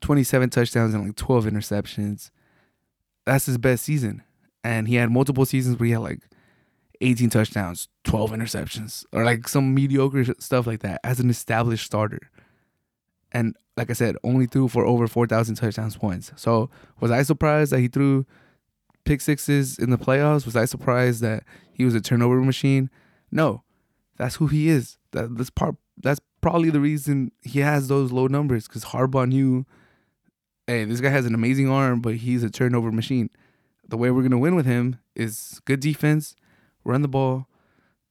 27 0.00 0.50
touchdowns 0.50 0.94
and 0.94 1.04
like 1.06 1.16
12 1.16 1.44
interceptions. 1.44 2.30
That's 3.26 3.46
his 3.46 3.58
best 3.58 3.84
season. 3.84 4.22
And 4.64 4.88
he 4.88 4.94
had 4.94 5.10
multiple 5.10 5.44
seasons 5.44 5.78
where 5.78 5.86
he 5.86 5.92
had 5.92 6.00
like 6.00 6.22
18 7.00 7.30
touchdowns, 7.30 7.88
12 8.04 8.30
interceptions, 8.32 9.04
or 9.12 9.24
like 9.24 9.46
some 9.48 9.74
mediocre 9.74 10.24
stuff 10.38 10.66
like 10.66 10.80
that 10.80 11.00
as 11.04 11.20
an 11.20 11.30
established 11.30 11.84
starter. 11.84 12.30
And 13.30 13.56
like 13.76 13.90
I 13.90 13.92
said, 13.92 14.16
only 14.24 14.46
threw 14.46 14.68
for 14.68 14.84
over 14.84 15.06
4,000 15.06 15.56
touchdowns 15.56 15.96
points. 15.96 16.32
So 16.36 16.70
was 17.00 17.10
I 17.10 17.22
surprised 17.22 17.72
that 17.72 17.80
he 17.80 17.88
threw 17.88 18.24
pick 19.04 19.20
sixes 19.20 19.78
in 19.78 19.90
the 19.90 19.98
playoffs? 19.98 20.46
Was 20.46 20.56
I 20.56 20.64
surprised 20.64 21.20
that 21.22 21.44
he 21.72 21.84
was 21.84 21.94
a 21.94 22.00
turnover 22.00 22.40
machine? 22.40 22.90
No, 23.30 23.62
that's 24.16 24.36
who 24.36 24.46
he 24.46 24.68
is. 24.68 24.96
That, 25.12 25.36
that's 25.36 25.50
part. 25.50 25.76
That's 25.98 26.20
probably 26.40 26.70
the 26.70 26.80
reason 26.80 27.32
he 27.42 27.60
has 27.60 27.88
those 27.88 28.12
low 28.12 28.26
numbers 28.26 28.66
because 28.66 28.86
Harbaugh 28.86 29.28
knew, 29.28 29.66
hey, 30.66 30.84
this 30.84 31.00
guy 31.00 31.10
has 31.10 31.26
an 31.26 31.34
amazing 31.34 31.68
arm, 31.68 32.00
but 32.00 32.16
he's 32.16 32.42
a 32.42 32.50
turnover 32.50 32.92
machine. 32.92 33.30
The 33.88 33.96
way 33.96 34.10
we're 34.10 34.22
gonna 34.22 34.38
win 34.38 34.54
with 34.54 34.66
him 34.66 34.98
is 35.14 35.60
good 35.64 35.80
defense, 35.80 36.36
run 36.84 37.02
the 37.02 37.08
ball, 37.08 37.48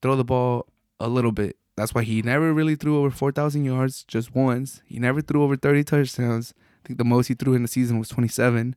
throw 0.02 0.16
the 0.16 0.24
ball 0.24 0.68
a 1.00 1.08
little 1.08 1.32
bit. 1.32 1.58
That's 1.76 1.94
why 1.94 2.04
he 2.04 2.24
never 2.24 2.54
really 2.54 2.76
threw 2.76 2.98
over 2.98 3.12
4,000 3.12 3.64
yards 3.64 4.04
just 4.04 4.34
once. 4.34 4.82
He 4.86 4.98
never 4.98 5.22
threw 5.22 5.44
over 5.44 5.56
30 5.56 5.84
touchdowns. 5.84 6.54
I 6.84 6.88
think 6.88 6.98
the 6.98 7.06
most 7.06 7.28
he 7.28 7.36
threw 7.36 7.54
in 7.54 7.62
the 7.62 7.68
season 7.68 8.00
was 8.00 8.10
27. 8.10 8.76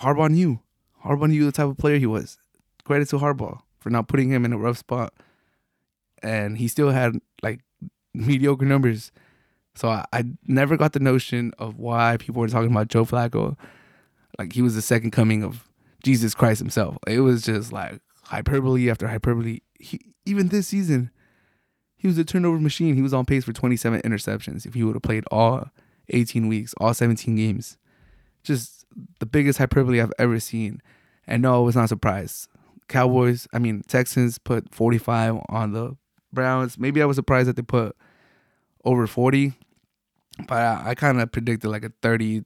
Harbaugh 0.00 0.28
knew. 0.28 0.60
Harbaugh 1.04 1.28
knew 1.28 1.44
the 1.44 1.52
type 1.52 1.68
of 1.68 1.78
player 1.78 1.98
he 1.98 2.06
was. 2.06 2.38
Credit 2.84 3.08
to 3.10 3.18
Harbaugh 3.18 3.60
for 3.78 3.90
not 3.90 4.08
putting 4.08 4.30
him 4.30 4.44
in 4.44 4.52
a 4.52 4.58
rough 4.58 4.78
spot 4.78 5.14
and 6.24 6.58
he 6.58 6.66
still 6.66 6.90
had 6.90 7.18
like 7.42 7.60
mediocre 8.14 8.64
numbers. 8.64 9.12
So 9.76 9.88
I, 9.88 10.04
I 10.12 10.24
never 10.46 10.76
got 10.76 10.92
the 10.92 11.00
notion 11.00 11.52
of 11.58 11.78
why 11.78 12.16
people 12.16 12.40
were 12.40 12.48
talking 12.48 12.70
about 12.70 12.88
Joe 12.88 13.04
Flacco 13.04 13.56
like 14.38 14.52
he 14.52 14.62
was 14.62 14.74
the 14.74 14.82
second 14.82 15.12
coming 15.12 15.44
of 15.44 15.68
Jesus 16.02 16.34
Christ 16.34 16.60
himself. 16.60 16.96
It 17.06 17.20
was 17.20 17.42
just 17.42 17.72
like 17.72 18.00
hyperbole 18.24 18.90
after 18.90 19.06
hyperbole. 19.08 19.60
He, 19.78 20.00
even 20.24 20.48
this 20.48 20.68
season, 20.68 21.10
he 21.96 22.08
was 22.08 22.18
a 22.18 22.24
turnover 22.24 22.58
machine. 22.58 22.94
He 22.94 23.02
was 23.02 23.14
on 23.14 23.26
pace 23.26 23.44
for 23.44 23.52
27 23.52 24.00
interceptions 24.02 24.66
if 24.66 24.74
he 24.74 24.82
would 24.82 24.96
have 24.96 25.02
played 25.02 25.24
all 25.30 25.70
18 26.10 26.48
weeks, 26.48 26.74
all 26.78 26.94
17 26.94 27.36
games. 27.36 27.76
Just 28.42 28.84
the 29.20 29.26
biggest 29.26 29.58
hyperbole 29.58 30.00
I've 30.00 30.12
ever 30.18 30.40
seen. 30.40 30.80
And 31.26 31.42
no, 31.42 31.56
I 31.56 31.58
was 31.64 31.76
not 31.76 31.88
surprised. 31.88 32.48
Cowboys, 32.88 33.48
I 33.52 33.58
mean, 33.58 33.82
Texans 33.88 34.38
put 34.38 34.74
45 34.74 35.40
on 35.48 35.72
the 35.72 35.96
Browns. 36.34 36.78
Maybe 36.78 37.02
I 37.02 37.06
was 37.06 37.16
surprised 37.16 37.48
that 37.48 37.56
they 37.56 37.62
put 37.62 37.96
over 38.84 39.06
40, 39.06 39.52
but 40.46 40.58
I, 40.58 40.90
I 40.90 40.94
kind 40.94 41.20
of 41.20 41.32
predicted 41.32 41.70
like 41.70 41.84
a 41.84 41.92
30, 42.02 42.44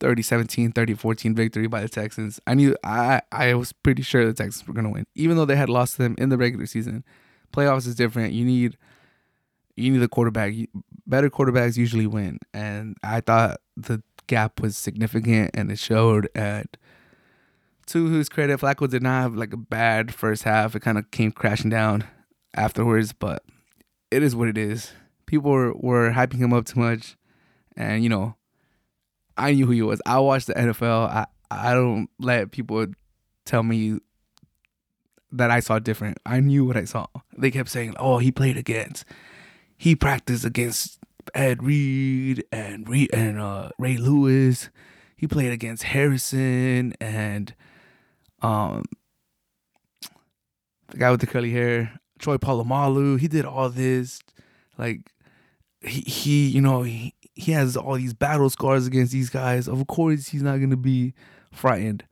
30 0.00 0.22
17, 0.22 0.72
30 0.72 0.94
14 0.94 1.34
victory 1.34 1.66
by 1.66 1.80
the 1.80 1.88
Texans. 1.88 2.40
I 2.46 2.54
knew 2.54 2.76
I 2.84 3.22
I 3.32 3.54
was 3.54 3.72
pretty 3.72 4.02
sure 4.02 4.24
the 4.24 4.32
Texans 4.32 4.66
were 4.66 4.74
going 4.74 4.84
to 4.84 4.90
win, 4.90 5.06
even 5.14 5.36
though 5.36 5.44
they 5.44 5.56
had 5.56 5.68
lost 5.68 5.96
to 5.96 6.02
them 6.02 6.14
in 6.18 6.28
the 6.28 6.38
regular 6.38 6.66
season. 6.66 7.04
Playoffs 7.52 7.86
is 7.86 7.94
different. 7.94 8.32
You 8.32 8.44
need 8.44 8.76
you 9.76 9.90
need 9.90 9.98
the 9.98 10.08
quarterback. 10.08 10.54
Better 11.06 11.30
quarterbacks 11.30 11.76
usually 11.76 12.06
win, 12.06 12.38
and 12.52 12.96
I 13.02 13.20
thought 13.20 13.60
the 13.76 14.02
gap 14.26 14.60
was 14.60 14.76
significant, 14.76 15.50
and 15.54 15.70
it 15.70 15.78
showed 15.78 16.28
at. 16.34 16.76
To 17.88 18.08
whose 18.08 18.30
credit, 18.30 18.60
Flacco 18.60 18.88
did 18.88 19.02
not 19.02 19.20
have 19.20 19.34
like 19.34 19.52
a 19.52 19.58
bad 19.58 20.14
first 20.14 20.44
half. 20.44 20.74
It 20.74 20.80
kind 20.80 20.96
of 20.96 21.10
came 21.10 21.30
crashing 21.30 21.68
down 21.68 22.04
afterwards, 22.54 23.12
but 23.12 23.42
it 24.10 24.22
is 24.22 24.34
what 24.34 24.48
it 24.48 24.58
is. 24.58 24.92
People 25.26 25.50
were, 25.50 25.72
were 25.74 26.10
hyping 26.12 26.38
him 26.38 26.52
up 26.52 26.66
too 26.66 26.80
much, 26.80 27.16
and 27.76 28.02
you 28.02 28.08
know, 28.08 28.36
I 29.36 29.52
knew 29.52 29.66
who 29.66 29.72
he 29.72 29.82
was. 29.82 30.00
I 30.06 30.18
watched 30.20 30.46
the 30.46 30.54
NFL. 30.54 31.08
I 31.08 31.26
I 31.50 31.74
don't 31.74 32.08
let 32.18 32.50
people 32.50 32.86
tell 33.44 33.62
me 33.62 33.98
that 35.32 35.50
I 35.50 35.60
saw 35.60 35.78
different. 35.78 36.18
I 36.24 36.40
knew 36.40 36.64
what 36.64 36.76
I 36.76 36.84
saw. 36.84 37.06
They 37.36 37.50
kept 37.50 37.68
saying, 37.68 37.94
"Oh, 37.98 38.18
he 38.18 38.30
played 38.30 38.56
against, 38.56 39.04
he 39.76 39.96
practiced 39.96 40.44
against 40.44 40.98
Ed 41.34 41.62
Reed 41.62 42.44
and 42.52 42.88
Reed 42.88 43.10
and 43.12 43.38
uh, 43.38 43.70
Ray 43.78 43.96
Lewis. 43.96 44.70
He 45.16 45.26
played 45.26 45.52
against 45.52 45.84
Harrison 45.84 46.92
and 47.00 47.54
um 48.42 48.84
the 50.88 50.98
guy 50.98 51.10
with 51.10 51.20
the 51.20 51.26
curly 51.26 51.50
hair. 51.50 52.00
Troy 52.24 52.38
Polamalu. 52.38 53.20
He 53.20 53.28
did 53.28 53.44
all 53.44 53.68
this. 53.68 54.20
Like 54.78 55.12
he, 55.82 56.00
he 56.00 56.48
you 56.48 56.62
know, 56.62 56.82
he, 56.82 57.14
he 57.34 57.52
has 57.52 57.76
all 57.76 57.96
these 57.96 58.14
battle 58.14 58.48
scars 58.48 58.86
against 58.86 59.12
these 59.12 59.28
guys. 59.28 59.68
Of 59.68 59.86
course, 59.86 60.28
he's 60.28 60.42
not 60.42 60.58
gonna 60.58 60.76
be 60.76 61.12
frightened. 61.52 62.04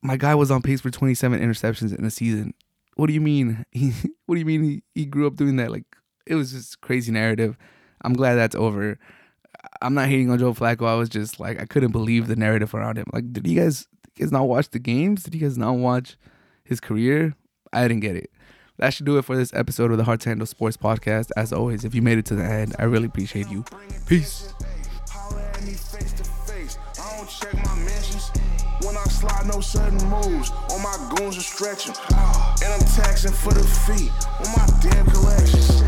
My 0.00 0.16
guy 0.16 0.34
was 0.36 0.50
on 0.50 0.62
pace 0.62 0.80
for 0.80 0.90
27 0.90 1.40
interceptions 1.40 1.96
in 1.96 2.04
a 2.04 2.10
season. 2.10 2.54
What 2.94 3.08
do 3.08 3.12
you 3.12 3.20
mean? 3.20 3.66
He, 3.72 3.92
what 4.26 4.36
do 4.36 4.38
you 4.38 4.46
mean 4.46 4.62
he, 4.62 4.82
he 4.94 5.06
grew 5.06 5.26
up 5.26 5.34
doing 5.34 5.56
that? 5.56 5.72
Like 5.72 5.84
it 6.24 6.36
was 6.36 6.52
just 6.52 6.80
crazy 6.80 7.10
narrative. 7.10 7.58
I'm 8.02 8.12
glad 8.12 8.36
that's 8.36 8.54
over. 8.54 8.96
I'm 9.82 9.94
not 9.94 10.08
hating 10.08 10.30
on 10.30 10.38
Joe 10.38 10.54
Flacco. 10.54 10.86
I 10.86 10.94
was 10.94 11.08
just 11.08 11.40
like 11.40 11.60
I 11.60 11.66
couldn't 11.66 11.90
believe 11.90 12.28
the 12.28 12.36
narrative 12.36 12.74
around 12.74 12.96
him. 12.96 13.06
Like, 13.12 13.32
did 13.32 13.46
you 13.46 13.60
guys, 13.60 13.88
did 14.04 14.20
you 14.20 14.24
guys 14.26 14.32
not 14.32 14.46
watch 14.46 14.70
the 14.70 14.78
games? 14.78 15.24
Did 15.24 15.34
you 15.34 15.40
guys 15.40 15.58
not 15.58 15.74
watch 15.74 16.16
his 16.62 16.78
career? 16.78 17.34
I 17.72 17.82
didn't 17.82 18.00
get 18.00 18.14
it 18.14 18.30
that 18.80 18.94
should 18.94 19.04
do 19.04 19.18
it 19.18 19.26
for 19.26 19.36
this 19.36 19.52
episode 19.52 19.90
of 19.90 19.98
the 19.98 20.04
Hard 20.04 20.20
to 20.22 20.30
Handle 20.30 20.46
Sports 20.46 20.76
Podcast. 20.78 21.30
As 21.36 21.52
always, 21.52 21.84
if 21.84 21.94
you 21.94 22.00
made 22.00 22.16
it 22.16 22.24
to 22.26 22.34
the 22.34 22.44
end, 22.44 22.74
I 22.78 22.84
really 22.84 23.06
appreciate 23.06 23.48
you. 23.50 23.62
Peace. 24.06 24.54
When 28.82 28.96
I 28.96 29.04
slide, 29.04 29.46
no 29.46 29.60
sudden 29.60 29.98
moves. 30.08 30.50
My 30.82 31.14
goons 31.14 31.36
are 31.36 31.40
stretching. 31.40 31.94
And 32.10 32.72
I'm 32.72 32.80
taxing 32.96 33.32
for 33.32 33.52
the 33.52 33.62
feet 33.62 34.10
on 34.40 34.48
my 34.56 34.66
damn 34.80 35.04
collections. 35.06 35.82